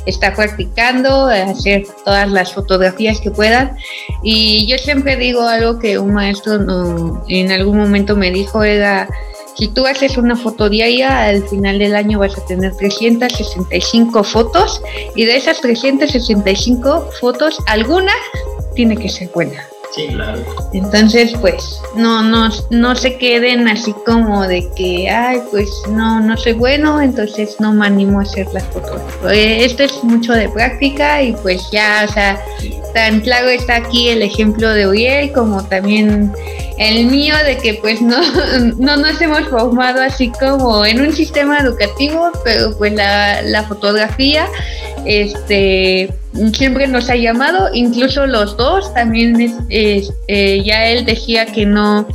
está 0.08 0.34
practicando, 0.34 1.28
hacer 1.28 1.86
todas 2.04 2.32
las 2.32 2.54
fotografías 2.54 3.20
que 3.22 3.30
puedan. 3.30 3.78
Y 4.24 4.65
yo 4.67 4.78
siempre 4.78 5.17
digo 5.17 5.41
algo 5.41 5.78
que 5.78 6.00
un 6.00 6.13
maestro 6.13 6.56
en 7.28 7.52
algún 7.52 7.78
momento 7.78 8.15
me 8.15 8.32
dijo, 8.32 8.63
era, 8.63 9.08
si 9.58 9.67
tú 9.67 9.86
haces 9.86 10.17
una 10.17 10.36
foto 10.36 10.70
diaria, 10.70 11.26
al 11.26 11.48
final 11.48 11.78
del 11.78 11.96
año 11.96 12.20
vas 12.20 12.38
a 12.38 12.46
tener 12.46 12.76
365 12.76 14.24
fotos 14.24 14.82
y 15.15 15.26
de 15.26 15.36
esas 15.36 15.62
365 15.62 17.10
fotos, 17.20 17.60
alguna 17.67 18.13
tiene 18.76 18.96
que 18.96 19.10
ser 19.10 19.30
buena. 19.34 19.67
Entonces, 20.74 21.34
pues, 21.42 21.82
no, 21.96 22.22
no, 22.22 22.50
no 22.70 22.96
se 22.96 23.18
queden 23.18 23.68
así 23.68 23.94
como 24.06 24.48
de 24.48 24.68
que, 24.76 25.10
ay, 25.10 25.42
pues 25.52 25.70
no, 25.90 26.20
no 26.20 26.38
soy 26.38 26.54
bueno, 26.54 27.02
entonces 27.02 27.56
no 27.60 27.74
me 27.74 27.88
animo 27.88 28.20
a 28.20 28.24
hacer 28.24 28.48
las 28.54 28.64
fotos. 28.66 29.02
Eh, 29.32 29.66
esto 29.66 29.84
es 29.84 30.04
mucho 30.04 30.34
de 30.34 30.50
práctica 30.50 31.22
y 31.24 31.34
pues 31.34 31.70
ya, 31.72 32.06
o 32.08 32.14
sea, 32.14 32.40
tan 32.94 33.22
claro 33.22 33.48
está 33.48 33.78
aquí 33.78 34.10
el 34.10 34.22
ejemplo 34.22 34.70
de 34.70 34.88
Uriel 34.88 35.32
como 35.32 35.64
también 35.66 36.32
el 36.78 37.08
mío 37.08 37.36
de 37.46 37.58
que 37.58 37.74
pues 37.76 38.02
no, 38.02 38.18
no 38.78 38.98
nos 38.98 39.20
hemos 39.22 39.48
formado 39.48 40.02
así 40.02 40.32
como 40.40 40.86
en 40.86 41.02
un 41.02 41.14
sistema 41.14 41.58
educativo, 41.60 42.32
pero 42.44 42.78
pues 42.78 42.94
la 42.94 43.66
fotografía, 43.68 44.48
este 45.06 46.14
siempre 46.54 46.88
nos 46.88 47.10
ha 47.10 47.15
llamado, 47.15 47.69
incluso 47.73 48.28
los 48.28 48.58
dos, 48.58 48.93
también 48.93 49.39
es, 49.69 50.13
eh, 50.28 50.62
ya 50.63 50.88
él 50.88 51.06
decía 51.06 51.45
que 51.45 51.65
no 51.65 52.08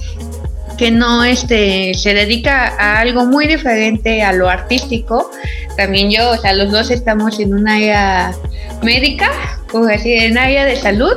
que 0.78 0.90
no 0.90 1.22
este 1.22 1.94
se 1.94 2.14
dedica 2.14 2.74
a 2.78 2.98
algo 2.98 3.26
muy 3.26 3.46
diferente 3.46 4.22
a 4.22 4.32
lo 4.32 4.48
artístico. 4.48 5.30
También 5.76 6.10
yo, 6.10 6.30
o 6.30 6.36
sea, 6.36 6.54
los 6.54 6.72
dos 6.72 6.90
estamos 6.90 7.38
en 7.38 7.54
un 7.54 7.68
área 7.68 8.34
médica, 8.82 9.30
o 9.72 9.84
así, 9.84 10.12
en 10.12 10.38
área 10.38 10.64
de 10.64 10.76
salud, 10.76 11.14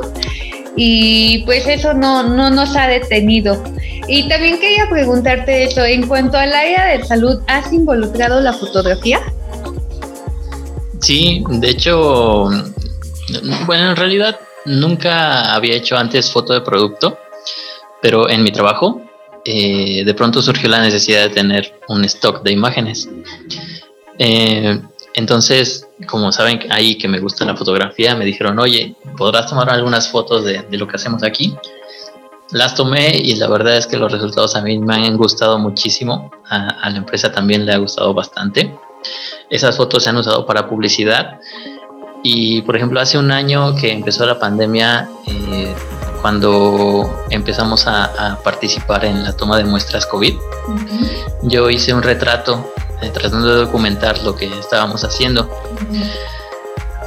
y 0.76 1.44
pues 1.46 1.68
eso 1.68 1.94
no, 1.94 2.24
no 2.24 2.50
nos 2.50 2.76
ha 2.76 2.88
detenido. 2.88 3.62
Y 4.08 4.28
también 4.28 4.60
quería 4.60 4.88
preguntarte 4.90 5.64
eso, 5.64 5.84
en 5.84 6.08
cuanto 6.08 6.38
al 6.38 6.54
área 6.54 6.86
de 6.86 7.04
salud, 7.04 7.40
¿has 7.48 7.74
involucrado 7.74 8.42
la 8.42 8.54
fotografía? 8.54 9.20
Sí, 11.00 11.44
de 11.50 11.70
hecho, 11.70 12.50
bueno, 13.66 13.92
en 13.92 13.96
realidad 13.96 14.40
nunca 14.66 15.54
había 15.54 15.76
hecho 15.76 15.98
antes 15.98 16.32
foto 16.32 16.54
de 16.54 16.62
producto, 16.62 17.18
pero 18.02 18.30
en 18.30 18.44
mi 18.44 18.52
trabajo 18.52 19.02
eh, 19.44 20.04
de 20.04 20.14
pronto 20.14 20.42
surgió 20.42 20.70
la 20.70 20.82
necesidad 20.82 21.22
de 21.22 21.30
tener 21.30 21.80
un 21.88 22.04
stock 22.06 22.42
de 22.44 22.52
imágenes. 22.52 23.08
Eh, 24.18 24.80
entonces, 25.14 25.88
como 26.08 26.32
saben 26.32 26.60
ahí 26.72 26.98
que 26.98 27.08
me 27.08 27.20
gusta 27.20 27.46
la 27.46 27.56
fotografía, 27.56 28.16
me 28.16 28.26
dijeron, 28.26 28.60
oye, 28.60 28.96
¿podrás 29.18 29.48
tomar 29.48 29.70
algunas 29.70 30.10
fotos 30.10 30.44
de, 30.44 30.66
lo 30.72 30.88
que 30.88 30.96
hacemos 30.96 31.24
aquí? 31.24 31.56
Las 32.52 32.76
tomé 32.76 33.16
y 33.18 33.36
la 33.36 33.48
verdad 33.48 33.78
es 33.78 33.88
que 33.88 33.98
los 33.98 34.12
resultados 34.12 34.56
a 34.56 34.62
mí 34.62 34.78
me 34.78 34.96
han 34.96 35.16
gustado 35.16 35.58
muchísimo, 35.58 36.32
a, 36.50 36.90
la 36.90 36.98
empresa 36.98 37.32
también 37.32 37.66
le 37.66 37.74
ha 37.74 37.78
gustado 37.78 38.14
bastante. 38.14 38.78
Esas 39.50 39.78
fotos 39.78 40.04
se 40.04 40.10
han 40.10 40.18
usado 40.18 40.46
para 40.46 40.68
publicidad 40.68 41.40
y, 42.28 42.64
por 42.64 42.76
ejemplo, 42.76 43.00
hace 43.00 43.20
un 43.20 43.32
año 43.32 43.76
que 43.76 43.92
empezó 43.92 44.26
la 44.26 44.40
pandemia, 44.40 45.08
eh, 45.28 45.76
cuando 46.24 47.24
empezamos 47.30 47.86
a, 47.86 48.40
participar 48.44 49.06
en 49.06 49.24
la 49.24 49.34
toma 49.34 49.60
de 49.60 49.64
muestras 49.64 50.08
COVID, 50.08 50.34
yo 51.44 51.70
hice 51.70 51.94
un 51.94 52.02
retrato 52.02 52.74
eh, 53.04 53.12
tratando 53.14 53.48
de 53.54 53.58
documentar 53.58 54.24
lo 54.24 54.36
que 54.36 54.48
estábamos 54.58 55.04
haciendo. 55.04 55.48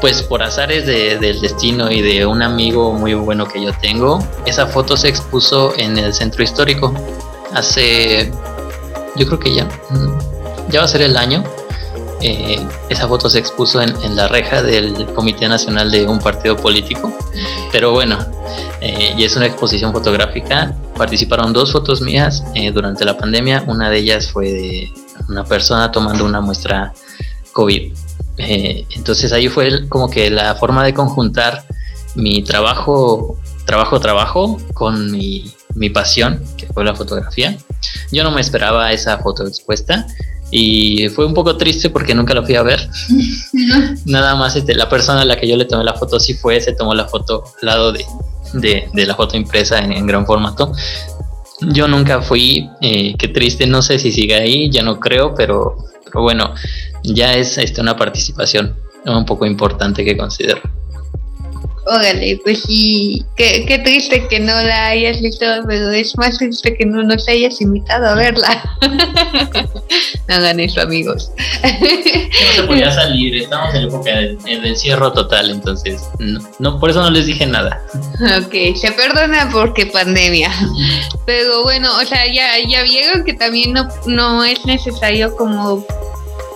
Pues 0.00 0.22
por 0.22 0.40
azares 0.40 0.86
del 0.86 1.40
destino 1.40 1.90
y 1.90 2.00
de 2.00 2.24
un 2.24 2.40
amigo 2.40 2.92
muy 2.92 3.14
bueno 3.14 3.44
que 3.44 3.60
yo 3.60 3.72
tengo, 3.72 4.24
esa 4.46 4.68
foto 4.68 4.96
se 4.96 5.08
expuso 5.08 5.74
en 5.76 5.98
el 5.98 6.14
centro 6.14 6.44
histórico 6.44 6.94
hace, 7.52 8.30
yo 9.16 9.26
creo 9.26 9.40
que 9.40 9.52
ya, 9.52 9.68
ya 10.68 10.78
va 10.78 10.84
a 10.84 10.88
ser 10.88 11.02
el 11.02 11.16
año. 11.16 11.42
Eh, 12.20 12.66
esa 12.88 13.06
foto 13.06 13.30
se 13.30 13.38
expuso 13.38 13.80
en, 13.80 13.94
en, 14.02 14.16
la 14.16 14.28
reja 14.28 14.62
del 14.62 15.06
Comité 15.14 15.48
Nacional 15.48 15.90
de 15.90 16.06
un 16.06 16.18
partido 16.18 16.56
político. 16.56 17.16
Pero 17.70 17.92
bueno, 17.92 18.18
eh, 18.80 19.14
y 19.16 19.24
es 19.24 19.36
una 19.36 19.46
exposición 19.46 19.92
fotográfica. 19.92 20.74
Participaron 20.96 21.52
dos 21.52 21.72
fotos 21.72 22.00
mías 22.00 22.42
durante 22.72 23.04
la 23.04 23.16
pandemia. 23.16 23.64
Una 23.66 23.88
de 23.88 23.98
ellas 23.98 24.30
fue 24.32 24.52
de 24.52 24.92
una 25.28 25.44
persona 25.44 25.90
tomando 25.92 26.24
una 26.24 26.40
muestra 26.40 26.92
COVID. 27.52 27.92
Eh, 28.38 28.86
entonces 28.94 29.32
ahí 29.32 29.48
fue 29.48 29.88
como 29.88 30.08
que 30.08 30.30
la 30.30 30.54
forma 30.54 30.84
de 30.84 30.94
conjuntar 30.94 31.64
mi 32.14 32.42
trabajo, 32.42 33.38
trabajo, 33.66 34.00
trabajo 34.00 34.58
con 34.74 35.10
mi, 35.10 35.52
mi 35.74 35.90
pasión, 35.90 36.42
que 36.56 36.66
fue 36.66 36.84
la 36.84 36.94
fotografía. 36.94 37.56
Yo 38.12 38.22
no 38.22 38.30
me 38.30 38.40
esperaba 38.40 38.92
esa 38.92 39.18
foto 39.18 39.46
expuesta 39.46 40.06
y 40.50 41.08
fue 41.10 41.26
un 41.26 41.34
poco 41.34 41.56
triste 41.56 41.90
porque 41.90 42.14
nunca 42.14 42.34
la 42.34 42.42
fui 42.42 42.54
a 42.54 42.62
ver. 42.62 42.88
Nada 44.06 44.34
más 44.34 44.56
este, 44.56 44.74
la 44.74 44.88
persona 44.88 45.22
a 45.22 45.24
la 45.24 45.36
que 45.36 45.48
yo 45.48 45.56
le 45.56 45.64
tomé 45.64 45.84
la 45.84 45.94
foto 45.94 46.18
sí 46.18 46.34
fue, 46.34 46.60
se 46.60 46.72
tomó 46.72 46.94
la 46.94 47.06
foto 47.06 47.44
al 47.60 47.66
lado 47.66 47.92
de, 47.92 48.04
de, 48.54 48.88
de 48.92 49.06
la 49.06 49.14
foto 49.14 49.36
impresa 49.36 49.78
en, 49.78 49.92
en, 49.92 50.06
gran 50.06 50.24
formato. 50.26 50.72
Yo 51.60 51.88
nunca 51.88 52.22
fui, 52.22 52.68
eh, 52.80 53.14
qué 53.18 53.28
triste, 53.28 53.66
no 53.66 53.82
sé 53.82 53.98
si 53.98 54.12
sigue 54.12 54.34
ahí, 54.34 54.70
ya 54.70 54.82
no 54.82 55.00
creo, 55.00 55.34
pero, 55.34 55.76
pero 56.04 56.22
bueno, 56.22 56.54
ya 57.02 57.34
es 57.34 57.58
este, 57.58 57.80
una 57.80 57.96
participación 57.96 58.76
un 59.04 59.24
poco 59.24 59.46
importante 59.46 60.04
que 60.04 60.16
considero. 60.16 60.60
Órale, 61.90 62.38
pues 62.44 62.64
sí, 62.64 63.24
qué, 63.34 63.64
qué, 63.66 63.78
triste 63.78 64.28
que 64.28 64.40
no 64.40 64.52
la 64.52 64.88
hayas 64.88 65.22
visto, 65.22 65.46
pero 65.66 65.90
es 65.90 66.18
más 66.18 66.36
triste 66.36 66.76
que 66.76 66.84
no 66.84 67.02
nos 67.02 67.26
hayas 67.28 67.62
invitado 67.62 68.08
a 68.08 68.14
verla. 68.14 68.62
no 70.28 70.34
hagan 70.34 70.60
eso, 70.60 70.82
amigos. 70.82 71.32
no 71.62 72.52
se 72.54 72.62
podía 72.64 72.90
salir, 72.94 73.36
estamos 73.36 73.74
en 73.74 73.84
época 73.84 74.10
de, 74.10 74.36
encierro 74.44 75.12
total, 75.14 75.48
entonces, 75.48 76.02
no, 76.58 76.78
por 76.78 76.90
eso 76.90 77.00
no 77.00 77.10
les 77.10 77.24
dije 77.24 77.46
nada. 77.46 77.82
Ok, 78.38 78.76
se 78.76 78.92
perdona 78.92 79.48
porque 79.50 79.86
pandemia. 79.86 80.52
Pero 81.24 81.62
bueno, 81.62 81.88
o 81.96 82.04
sea, 82.04 82.26
ya, 82.26 82.58
ya 82.68 82.82
vieron 82.82 83.24
que 83.24 83.32
también 83.32 83.72
no, 83.72 83.88
no 84.04 84.44
es 84.44 84.66
necesario 84.66 85.34
como 85.36 85.86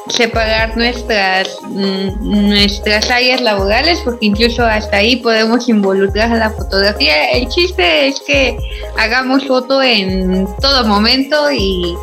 separar 0.09 0.77
nuestras, 0.77 1.49
mm, 1.63 2.49
nuestras 2.49 3.11
áreas 3.11 3.41
laborales, 3.41 4.01
porque 4.05 4.27
incluso 4.27 4.65
hasta 4.65 4.99
ahí 4.99 5.17
podemos 5.17 5.69
involucrar 5.69 6.33
a 6.33 6.37
la 6.37 6.51
fotografía. 6.51 7.31
El 7.31 7.49
chiste 7.49 8.09
es 8.09 8.21
que 8.21 8.57
hagamos 8.99 9.47
foto 9.47 9.83
en 9.83 10.47
todo 10.61 10.85
momento 10.87 11.51
y, 11.53 11.95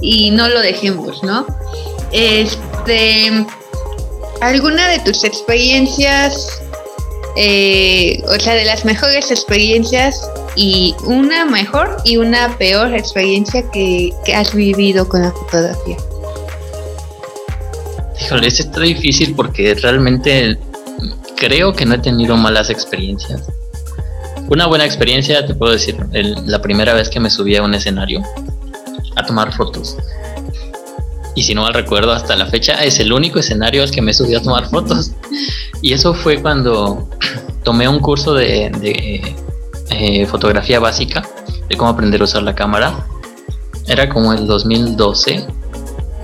y 0.00 0.30
no 0.30 0.48
lo 0.48 0.60
dejemos, 0.60 1.22
¿no? 1.22 1.46
Este, 2.12 3.46
¿Alguna 4.40 4.88
de 4.88 4.98
tus 5.00 5.24
experiencias, 5.24 6.62
eh, 7.36 8.22
o 8.26 8.38
sea, 8.40 8.54
de 8.54 8.64
las 8.64 8.84
mejores 8.84 9.30
experiencias 9.30 10.28
y 10.56 10.94
una 11.04 11.44
mejor 11.44 11.96
y 12.04 12.16
una 12.16 12.56
peor 12.58 12.94
experiencia 12.94 13.62
que, 13.70 14.12
que 14.24 14.34
has 14.34 14.52
vivido 14.54 15.08
con 15.08 15.22
la 15.22 15.32
fotografía? 15.32 15.96
Híjole, 18.24 18.46
es 18.46 18.60
está 18.60 18.80
difícil 18.80 19.34
porque 19.34 19.74
realmente 19.74 20.56
creo 21.36 21.72
que 21.72 21.84
no 21.84 21.94
he 21.94 21.98
tenido 21.98 22.36
malas 22.36 22.70
experiencias. 22.70 23.48
Una 24.48 24.66
buena 24.66 24.84
experiencia, 24.84 25.44
te 25.44 25.54
puedo 25.54 25.72
decir, 25.72 25.96
la 26.12 26.62
primera 26.62 26.94
vez 26.94 27.08
que 27.08 27.18
me 27.18 27.30
subí 27.30 27.56
a 27.56 27.62
un 27.62 27.74
escenario 27.74 28.22
a 29.16 29.26
tomar 29.26 29.52
fotos. 29.52 29.96
Y 31.34 31.42
si 31.42 31.54
no 31.54 31.62
mal 31.62 31.74
recuerdo, 31.74 32.12
hasta 32.12 32.36
la 32.36 32.46
fecha 32.46 32.84
es 32.84 33.00
el 33.00 33.12
único 33.12 33.40
escenario 33.40 33.82
al 33.82 33.90
que 33.90 34.02
me 34.02 34.14
subí 34.14 34.34
a 34.34 34.42
tomar 34.42 34.68
fotos. 34.68 35.12
Y 35.80 35.92
eso 35.92 36.14
fue 36.14 36.40
cuando 36.40 37.08
tomé 37.64 37.88
un 37.88 37.98
curso 37.98 38.34
de, 38.34 39.34
eh, 39.90 40.26
fotografía 40.26 40.78
básica, 40.78 41.26
de 41.68 41.76
cómo 41.76 41.90
aprender 41.90 42.20
a 42.20 42.24
usar 42.24 42.42
la 42.42 42.54
cámara. 42.54 43.04
Era 43.88 44.08
como 44.08 44.32
el 44.32 44.46
2012 44.46 45.44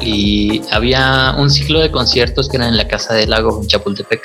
y 0.01 0.63
había 0.71 1.35
un 1.39 1.51
ciclo 1.51 1.81
de 1.81 1.91
conciertos 1.91 2.49
que 2.49 2.57
eran 2.57 2.71
en 2.71 2.77
la 2.77 2.89
Casa 2.89 3.15
del 3.15 3.31
Lago 3.31 3.61
en 3.61 3.67
Chapultepec. 3.67 4.23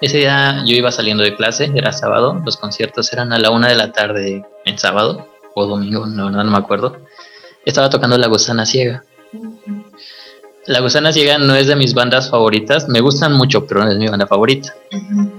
Ese 0.00 0.18
día 0.18 0.62
yo 0.66 0.74
iba 0.74 0.90
saliendo 0.90 1.22
de 1.22 1.36
clase, 1.36 1.70
era 1.74 1.92
sábado, 1.92 2.40
los 2.44 2.56
conciertos 2.56 3.12
eran 3.12 3.32
a 3.32 3.38
la 3.38 3.50
una 3.50 3.68
de 3.68 3.76
la 3.76 3.92
tarde 3.92 4.44
en 4.64 4.78
sábado 4.78 5.28
o 5.54 5.66
domingo, 5.66 6.06
no, 6.06 6.30
no, 6.30 6.44
me 6.44 6.58
acuerdo. 6.58 6.98
Estaba 7.64 7.88
tocando 7.90 8.18
La 8.18 8.26
Gusana 8.26 8.66
Ciega. 8.66 9.04
La 10.66 10.80
Gusana 10.80 11.12
Ciega 11.12 11.38
no 11.38 11.54
es 11.54 11.66
de 11.66 11.76
mis 11.76 11.94
bandas 11.94 12.30
favoritas, 12.30 12.88
me 12.88 13.00
gustan 13.00 13.32
mucho, 13.32 13.66
pero 13.66 13.84
no 13.84 13.90
es 13.90 13.98
mi 13.98 14.08
banda 14.08 14.26
favorita. 14.26 14.74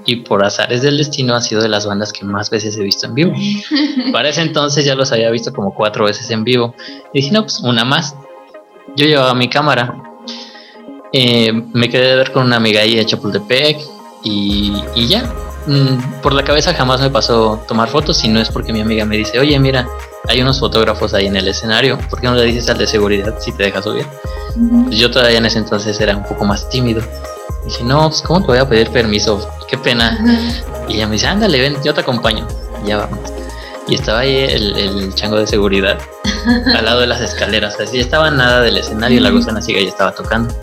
Y 0.06 0.18
por 0.18 0.44
azares 0.44 0.82
del 0.82 0.98
destino 0.98 1.36
ha 1.36 1.42
sido 1.42 1.62
de 1.62 1.70
las 1.70 1.86
bandas 1.86 2.14
que 2.14 2.26
más 2.26 2.50
veces 2.50 2.78
he 2.78 2.84
visto 2.84 3.08
en 3.08 3.16
vivo. 3.16 3.34
Para 4.12 4.30
ese 4.30 4.42
entonces 4.42 4.86
ya 4.86 4.96
los 4.96 5.12
había 5.12 5.30
visto 5.30 5.54
como 5.54 5.74
cuatro 5.74 6.06
veces 6.06 6.30
en 6.30 6.44
vivo. 6.44 6.76
Y 7.14 7.22
dije, 7.22 7.32
no, 7.32 7.42
pues 7.44 7.60
una 7.62 7.84
más 7.84 8.16
yo 8.96 9.06
llevaba 9.06 9.34
mi 9.34 9.50
cámara. 9.50 9.96
Eh, 11.12 11.52
me 11.74 11.90
quedé 11.90 12.10
de 12.10 12.16
ver 12.16 12.32
con 12.32 12.44
una 12.44 12.56
amiga 12.56 12.82
ahí 12.82 12.96
de 12.96 13.06
Chapultepec 13.06 13.78
y, 14.24 14.74
y 14.96 15.08
ya. 15.08 15.24
Mm, 15.68 16.22
por 16.22 16.34
la 16.34 16.44
cabeza 16.44 16.74
jamás 16.74 17.00
me 17.00 17.10
pasó 17.10 17.64
tomar 17.68 17.88
fotos 17.88 18.24
y 18.24 18.28
no 18.28 18.40
es 18.42 18.50
porque 18.50 18.74
mi 18.74 18.82
amiga 18.82 19.06
me 19.06 19.18
dice, 19.18 19.40
oye, 19.40 19.58
mira, 19.60 19.88
hay 20.28 20.42
unos 20.42 20.60
fotógrafos 20.60 21.14
ahí 21.14 21.28
en 21.28 21.36
el 21.38 21.48
escenario, 21.48 21.98
¿por 22.10 22.20
qué 22.20 22.28
no 22.28 22.36
le 22.36 22.44
dices 22.44 22.70
al 22.70 22.78
de 22.78 22.88
seguridad 22.88 23.36
si 23.40 23.52
te 23.54 23.64
deja 23.64 23.82
subir? 23.82 24.06
Pues 24.86 24.98
yo 24.98 25.10
todavía 25.10 25.38
en 25.38 25.46
ese 25.46 25.60
entonces 25.60 26.00
era 26.02 26.18
un 26.18 26.24
poco 26.24 26.44
más 26.46 26.70
tímido. 26.70 27.02
dije, 27.66 27.84
no, 27.84 28.10
pues 28.10 28.22
¿cómo 28.22 28.42
te 28.42 28.48
voy 28.48 28.58
a 28.58 28.68
pedir 28.68 28.90
permiso? 28.90 29.48
Qué 29.70 29.78
pena. 29.78 30.20
Y 30.88 30.96
ella 30.96 31.08
me 31.08 31.14
dice, 31.14 31.28
ándale, 31.28 31.62
ven, 31.62 31.78
yo 31.84 31.94
te 31.94 32.02
acompaño. 32.02 32.46
ya 32.86 32.98
vamos 32.98 33.20
y 33.88 33.96
estaba 33.96 34.20
ahí 34.20 34.38
el, 34.38 35.14
chango 35.16 35.38
de 35.38 35.48
seguridad 35.48 36.00
al 36.76 36.86
lado 36.86 37.02
de 37.02 37.08
las 37.08 37.22
escaleras. 37.22 37.80
Así 37.80 38.00
estaba 38.00 38.32
nada 38.32 38.62
del 38.62 38.78
escenario, 38.78 39.20
la 39.22 39.30
gusana 39.30 39.62
ciega 39.62 39.82
ya 39.82 39.90
estaba 39.90 40.14
tocando. 40.14 40.54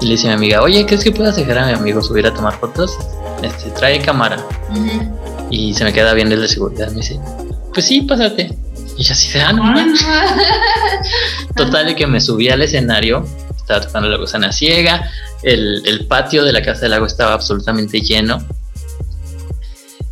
Y 0.00 0.06
le 0.06 0.12
dice 0.12 0.26
a 0.26 0.30
mi 0.30 0.34
amiga, 0.34 0.62
oye, 0.62 0.84
¿crees 0.86 1.04
que 1.04 1.12
puedas 1.12 1.36
dejar 1.36 1.58
a 1.58 1.66
mi 1.66 1.72
amigo 1.72 2.02
subir 2.02 2.26
a 2.26 2.34
tomar 2.34 2.58
fotos? 2.58 2.98
Este, 3.42 3.70
trae 3.70 4.00
cámara. 4.00 4.44
Y 5.50 5.74
se 5.74 5.84
me 5.84 5.92
queda 5.92 6.12
bien 6.14 6.30
el 6.32 6.40
de 6.40 6.48
seguridad. 6.48 6.88
Me 6.88 6.96
dice, 6.96 7.20
pues 7.72 7.86
sí, 7.86 8.02
pásate. 8.02 8.56
Y 8.96 9.02
yo 9.02 9.12
así 9.12 9.32
de, 9.32 9.40
ah, 9.40 9.52
no, 9.52 9.62
Total, 11.56 11.86
de 11.86 11.94
que 11.94 12.06
me 12.06 12.20
subí 12.20 12.48
al 12.48 12.62
escenario, 12.62 13.24
estaba 13.56 13.80
tocando 13.80 14.08
la 14.08 14.18
gusana 14.18 14.52
ciega, 14.52 15.10
el, 15.42 15.82
el 15.86 16.06
patio 16.06 16.44
de 16.44 16.52
la 16.52 16.62
casa 16.62 16.82
del 16.82 16.92
lago 16.92 17.06
estaba 17.06 17.32
absolutamente 17.32 18.00
lleno 18.00 18.44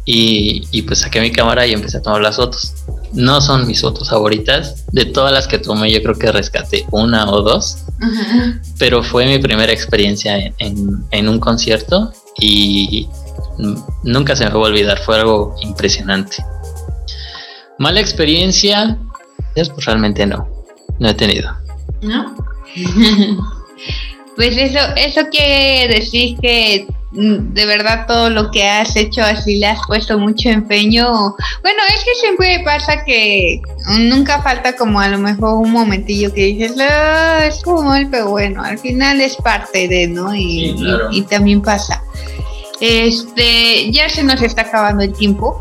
y, 0.05 0.83
pues 0.83 1.01
saqué 1.01 1.21
mi 1.21 1.31
cámara 1.31 1.67
y 1.67 1.73
empecé 1.73 1.99
a 1.99 2.03
tomar 2.03 2.21
las 2.21 2.37
fotos. 2.37 2.75
No 3.13 3.41
son 3.41 3.67
mis 3.67 3.81
fotos 3.81 4.11
favoritas. 4.11 4.85
De 4.91 5.05
todas 5.05 5.33
las 5.33 5.47
que 5.47 5.59
tomé, 5.59 5.93
yo 5.93 6.03
creo 6.03 6.19
que 6.19 6.33
rescaté 6.33 6.87
una 6.91 7.31
o 7.31 7.43
dos. 7.43 7.85
Pero 8.79 9.03
fue 9.03 9.27
mi 9.27 9.39
primera 9.39 9.73
experiencia 9.73 10.53
en, 10.59 11.29
un 11.29 11.39
concierto 11.39 12.13
y 12.41 13.09
nunca 14.03 14.35
se 14.35 14.45
me 14.45 14.51
va 14.51 14.57
a 14.57 14.71
olvidar. 14.71 14.99
Fue 14.99 15.17
algo 15.17 15.55
impresionante. 15.61 16.45
Mala 17.79 18.01
experiencia, 18.01 18.99
pues 19.55 19.71
realmente 19.85 20.27
no, 20.27 20.49
no 20.99 21.09
he 21.09 21.15
tenido. 21.15 21.51
¿No? 22.01 22.35
pues 24.37 24.57
eso, 24.57 24.81
eso 24.97 25.21
quiere 25.31 25.95
decir 25.95 26.37
que 26.41 26.89
de 27.13 27.67
verdad 27.67 28.07
todo 28.07 28.31
lo 28.31 28.51
que 28.51 28.67
has 28.67 28.97
hecho 28.97 29.23
así 29.23 29.59
le 29.59 29.67
has 29.67 29.87
puesto 29.87 30.19
mucho 30.19 30.49
empeño. 30.49 31.37
Bueno, 31.63 31.83
es 31.95 32.05
que 32.05 32.15
siempre 32.15 32.63
pasa 32.65 33.05
que 33.05 33.61
nunca 33.99 34.41
falta 34.43 34.75
como 34.75 34.99
a 34.99 35.09
lo 35.09 35.19
mejor 35.19 35.55
un 35.55 35.73
momentillo 35.73 36.33
que 36.33 36.47
dices, 36.47 36.75
ah, 36.81 37.45
es 37.47 37.63
como 37.63 37.95
el 37.95 38.09
pero 38.09 38.31
bueno, 38.31 38.63
al 38.63 38.79
final 38.79 39.21
es 39.21 39.37
parte 39.37 39.89
de, 39.89 40.09
¿no? 40.09 40.35
Y, 40.35 40.75
y 41.11 41.23
también 41.23 41.61
pasa. 41.61 42.03
Este, 42.81 43.93
ya 43.93 44.09
se 44.09 44.25
nos 44.25 44.41
está 44.43 44.63
acabando 44.63 45.05
el 45.05 45.13
tiempo. 45.13 45.61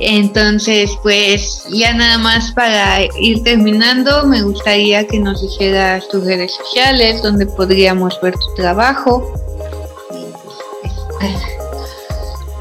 Entonces, 0.00 0.90
pues 1.02 1.64
ya 1.70 1.92
nada 1.92 2.18
más 2.18 2.52
para 2.52 3.04
ir 3.20 3.42
terminando, 3.42 4.26
me 4.26 4.42
gustaría 4.42 5.06
que 5.06 5.18
nos 5.20 5.42
hicieras 5.42 6.08
tus 6.08 6.24
redes 6.24 6.52
sociales, 6.52 7.22
donde 7.22 7.46
podríamos 7.46 8.20
ver 8.20 8.34
tu 8.34 8.54
trabajo. 8.56 9.32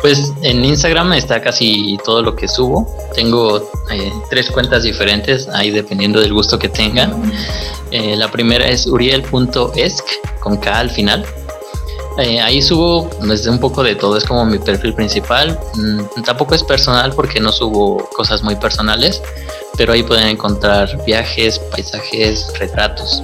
Pues 0.01 0.31
en 0.41 0.63
Instagram 0.63 1.13
está 1.13 1.41
casi 1.41 1.97
todo 2.05 2.21
lo 2.21 2.35
que 2.35 2.47
subo. 2.47 2.87
Tengo 3.15 3.69
eh, 3.91 4.11
tres 4.29 4.49
cuentas 4.51 4.83
diferentes, 4.83 5.47
ahí 5.49 5.71
dependiendo 5.71 6.19
del 6.19 6.33
gusto 6.33 6.59
que 6.59 6.69
tengan. 6.69 7.31
Eh, 7.91 8.15
la 8.15 8.29
primera 8.29 8.67
es 8.67 8.85
uriel.esc 8.85 10.05
con 10.39 10.57
K 10.57 10.79
al 10.79 10.89
final. 10.91 11.25
Eh, 12.19 12.39
ahí 12.39 12.61
subo 12.61 13.09
desde 13.21 13.49
un 13.49 13.59
poco 13.59 13.83
de 13.83 13.95
todo, 13.95 14.17
es 14.17 14.23
como 14.23 14.45
mi 14.45 14.59
perfil 14.59 14.93
principal. 14.93 15.59
Mm, 15.75 16.23
tampoco 16.23 16.53
es 16.55 16.63
personal 16.63 17.13
porque 17.13 17.39
no 17.39 17.51
subo 17.51 18.09
cosas 18.15 18.43
muy 18.43 18.55
personales, 18.55 19.21
pero 19.77 19.93
ahí 19.93 20.03
pueden 20.03 20.27
encontrar 20.27 21.03
viajes, 21.05 21.59
paisajes, 21.59 22.51
retratos. 22.59 23.23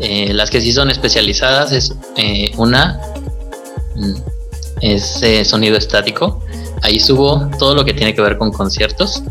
Las 0.00 0.50
que 0.50 0.62
sí 0.62 0.72
son 0.72 0.88
especializadas 0.88 1.72
es 1.72 1.92
una, 2.56 2.98
mm, 4.82 5.22
es 5.22 5.48
sonido 5.48 5.76
estático. 5.76 6.42
Ahí 6.82 7.00
subo 7.00 7.50
todo 7.58 7.74
lo 7.74 7.84
que 7.84 7.92
tiene 7.94 8.14
que 8.14 8.22
ver 8.22 8.38
con 8.38 8.52
conciertos. 8.52 9.22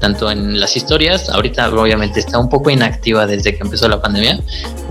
tanto 0.00 0.30
en 0.30 0.60
las 0.60 0.76
historias, 0.76 1.28
ahorita 1.30 1.70
obviamente 1.70 2.20
está 2.20 2.38
un 2.38 2.48
poco 2.48 2.70
inactiva 2.70 3.26
desde 3.26 3.54
que 3.56 3.62
empezó 3.62 3.88
la 3.88 4.00
pandemia, 4.02 4.40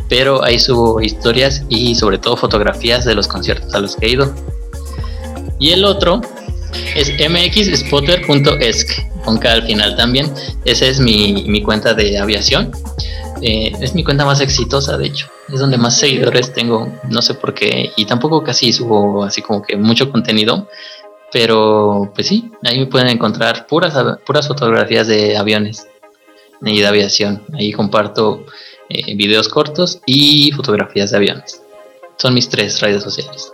pero 0.09 0.43
ahí 0.43 0.59
subo 0.59 0.99
historias 0.99 1.63
y 1.69 1.95
sobre 1.95 2.17
todo 2.17 2.35
fotografías 2.35 3.05
de 3.05 3.13
los 3.13 3.27
conciertos 3.27 3.73
a 3.73 3.79
los 3.79 3.95
que 3.95 4.07
he 4.07 4.09
ido. 4.09 4.33
Y 5.59 5.71
el 5.71 5.85
otro 5.85 6.21
es 6.95 7.11
mxspotter.esc, 7.11 8.89
con 9.23 9.37
K 9.37 9.51
al 9.51 9.63
final 9.63 9.95
también. 9.95 10.31
Esa 10.65 10.87
es 10.87 10.99
mi, 10.99 11.61
cuenta 11.61 11.93
de 11.93 12.17
aviación. 12.17 12.71
Eh, 13.41 13.71
es 13.79 13.95
mi 13.95 14.03
cuenta 14.03 14.25
más 14.25 14.41
exitosa, 14.41 14.97
de 14.97 15.07
hecho. 15.07 15.27
Es 15.51 15.59
donde 15.59 15.77
más 15.77 15.97
seguidores 15.97 16.53
tengo, 16.53 16.91
no 17.09 17.21
sé 17.21 17.33
por 17.33 17.53
qué. 17.53 17.91
Y 17.95 18.05
tampoco 18.05 18.43
casi 18.43 18.71
subo 18.71 19.23
así 19.23 19.41
como 19.41 19.61
que 19.61 19.77
mucho 19.77 20.11
contenido. 20.11 20.67
Pero 21.31 22.11
pues 22.13 22.27
sí, 22.27 22.51
ahí 22.63 22.79
me 22.79 22.87
pueden 22.87 23.07
encontrar 23.07 23.65
puras, 23.65 23.93
puras 24.25 24.47
fotografías 24.47 25.07
de 25.07 25.37
aviones 25.37 25.87
y 26.61 26.79
de 26.79 26.87
aviación. 26.87 27.43
Ahí 27.53 27.71
comparto 27.71 28.45
eh, 28.89 29.15
videos 29.15 29.47
cortos 29.47 30.01
y 30.05 30.51
fotografías 30.51 31.11
de 31.11 31.17
aviones. 31.17 31.61
Son 32.17 32.33
mis 32.33 32.49
tres 32.49 32.81
redes 32.81 33.01
sociales. 33.01 33.51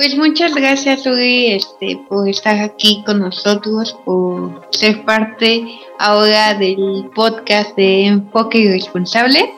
Pues 0.00 0.16
muchas 0.16 0.54
gracias, 0.54 1.04
Uri, 1.04 1.48
este, 1.48 2.00
por 2.08 2.26
estar 2.26 2.58
aquí 2.58 3.02
con 3.04 3.20
nosotros, 3.20 3.94
por 4.06 4.66
ser 4.70 5.04
parte 5.04 5.78
ahora 5.98 6.54
del 6.54 7.10
podcast 7.14 7.76
de 7.76 8.06
Enfoque 8.06 8.60
Irresponsable. 8.60 9.52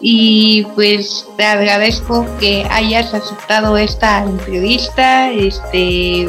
Y 0.00 0.64
pues 0.76 1.26
te 1.36 1.42
agradezco 1.42 2.24
que 2.38 2.64
hayas 2.70 3.12
aceptado 3.12 3.76
esta 3.76 4.22
entrevista. 4.22 5.32
Este, 5.32 6.28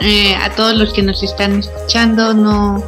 eh, 0.00 0.36
a 0.40 0.54
todos 0.54 0.76
los 0.76 0.92
que 0.92 1.02
nos 1.02 1.20
están 1.24 1.58
escuchando, 1.58 2.32
no 2.32 2.80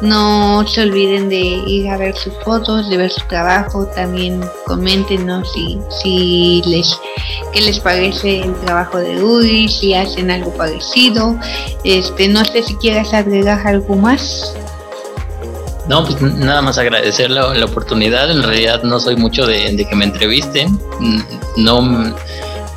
no 0.00 0.66
se 0.66 0.82
olviden 0.82 1.28
de 1.28 1.38
ir 1.38 1.88
a 1.90 1.96
ver 1.96 2.16
sus 2.16 2.32
fotos, 2.44 2.88
de 2.88 2.96
ver 2.96 3.10
su 3.10 3.26
trabajo, 3.26 3.86
también 3.94 4.40
coméntenos 4.66 5.52
si, 5.52 5.78
si 6.02 6.62
les 6.66 6.98
qué 7.52 7.60
les 7.60 7.80
parece 7.80 8.40
el 8.40 8.54
trabajo 8.60 8.98
de 8.98 9.22
Uri, 9.22 9.68
si 9.68 9.94
hacen 9.94 10.30
algo 10.30 10.52
parecido. 10.54 11.36
Este, 11.84 12.28
no 12.28 12.44
sé 12.44 12.62
si 12.62 12.74
quieras 12.76 13.12
agregar 13.12 13.66
algo 13.66 13.96
más. 13.96 14.54
No, 15.88 16.04
pues 16.04 16.20
nada 16.22 16.62
más 16.62 16.78
agradecer 16.78 17.30
la, 17.30 17.64
oportunidad. 17.64 18.30
En 18.30 18.42
realidad 18.42 18.82
no 18.84 19.00
soy 19.00 19.16
mucho 19.16 19.46
de, 19.46 19.74
de 19.74 19.84
que 19.86 19.96
me 19.96 20.04
entrevisten. 20.04 20.78
No 21.56 22.14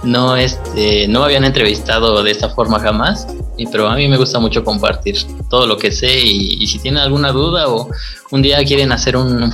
no 0.03 0.35
este 0.35 1.07
no 1.07 1.19
me 1.19 1.25
habían 1.27 1.45
entrevistado 1.45 2.21
de 2.23 2.31
esta 2.31 2.49
forma 2.49 2.77
jamás 2.77 3.25
pero 3.71 3.87
a 3.87 3.95
mí 3.95 4.07
me 4.07 4.17
gusta 4.17 4.39
mucho 4.39 4.63
compartir 4.63 5.17
todo 5.49 5.67
lo 5.67 5.77
que 5.77 5.91
sé 5.91 6.19
y, 6.19 6.65
si 6.67 6.79
tienen 6.79 7.01
alguna 7.01 7.31
duda 7.31 7.67
o 7.69 7.89
un 8.31 8.41
día 8.41 8.63
quieren 8.63 8.91
hacer 8.91 9.15
un, 9.15 9.41
un 9.41 9.53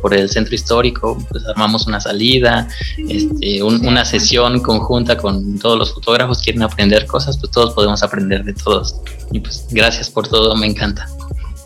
por 0.00 0.14
el 0.14 0.30
centro 0.30 0.54
histórico 0.54 1.18
pues 1.30 1.44
armamos 1.46 1.86
una 1.86 2.00
salida 2.00 2.68
este, 3.08 3.62
una 3.62 4.04
sesión 4.04 4.60
conjunta 4.60 5.16
con 5.16 5.58
todos 5.58 5.78
los 5.78 5.92
fotógrafos 5.92 6.40
quieren 6.40 6.62
aprender 6.62 7.06
cosas 7.06 7.36
pues 7.38 7.52
todos 7.52 7.74
podemos 7.74 8.02
aprender 8.02 8.44
de 8.44 8.54
todos. 8.54 8.96
Y 9.32 9.40
pues 9.40 9.66
gracias 9.70 10.10
por 10.10 10.28
todo 10.28 10.54
me 10.56 10.66
encanta 10.66 11.08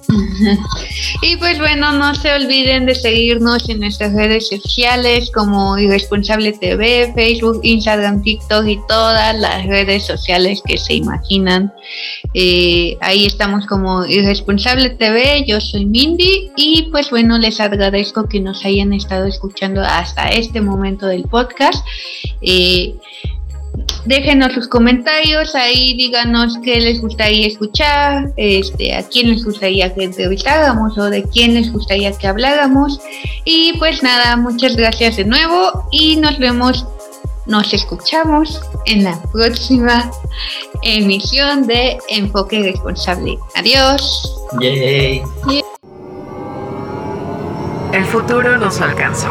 y 1.23 1.37
pues 1.37 1.59
bueno, 1.59 1.93
no 1.93 2.15
se 2.15 2.33
olviden 2.33 2.87
de 2.87 2.95
seguirnos 2.95 3.69
en 3.69 3.81
nuestras 3.81 4.15
redes 4.15 4.49
sociales 4.49 5.31
como 5.33 5.79
Irresponsable 5.79 6.53
TV, 6.53 7.13
Facebook, 7.15 7.61
Instagram, 7.63 8.23
TikTok 8.23 8.67
y 8.67 8.79
todas 8.89 9.39
las 9.39 9.67
redes 9.67 10.07
sociales 10.07 10.63
que 10.65 10.79
se 10.79 10.95
imaginan. 10.95 11.73
Eh, 12.33 12.97
ahí 13.01 13.27
estamos 13.27 13.67
como 13.67 14.07
Irresponsable 14.07 14.91
TV, 14.91 15.45
yo 15.47 15.61
soy 15.61 15.85
Mindy 15.85 16.51
y 16.57 16.89
pues 16.91 17.11
bueno, 17.11 17.37
les 17.39 17.61
agradezco 17.61 18.29
que 18.29 18.41
nos 18.41 18.65
hayan 18.65 18.93
estado 18.95 19.27
escuchando 19.27 19.83
hasta 19.83 20.29
este 20.31 20.61
momento 20.61 21.07
del 21.07 21.25
podcast. 21.25 21.85
Eh, 22.41 22.95
déjenos 24.05 24.55
sus 24.55 24.69
comentarios, 24.69 25.55
ahí 25.55 25.95
díganos 25.95 26.59
qué 26.63 26.81
les 26.81 27.01
gustaría 27.01 27.47
escuchar, 27.47 28.33
este, 28.37 28.95
a 28.95 29.03
quién 29.09 29.31
les 29.31 29.45
gustaría 29.45 29.93
que 29.95 30.05
entrevistáramos 30.05 30.97
o 30.99 31.11
de 31.11 31.25
quién 31.25 31.55
les 31.55 31.73
gustaría 31.73 32.13
que 32.13 32.27
habláramos. 32.27 33.01
Y 33.45 33.75
pues 33.79 34.03
nada, 34.03 34.37
muchas 34.37 34.77
gracias 34.77 35.17
de 35.17 35.25
nuevo 35.25 35.87
y 35.91 36.17
nos 36.17 36.39
vemos, 36.39 36.87
nos 37.47 37.73
escuchamos 37.73 38.61
en 38.87 39.05
la 39.05 39.21
próxima 39.33 40.11
emisión 40.83 41.67
de 41.67 41.99
Enfoque 42.09 42.63
Responsable. 42.63 43.39
Adiós. 43.55 44.35
El 47.93 48.05
futuro 48.05 48.59
nos 48.59 48.81
alcanzó. 48.81 49.31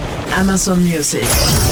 Amazon 0.31 0.83
Music. 0.83 1.70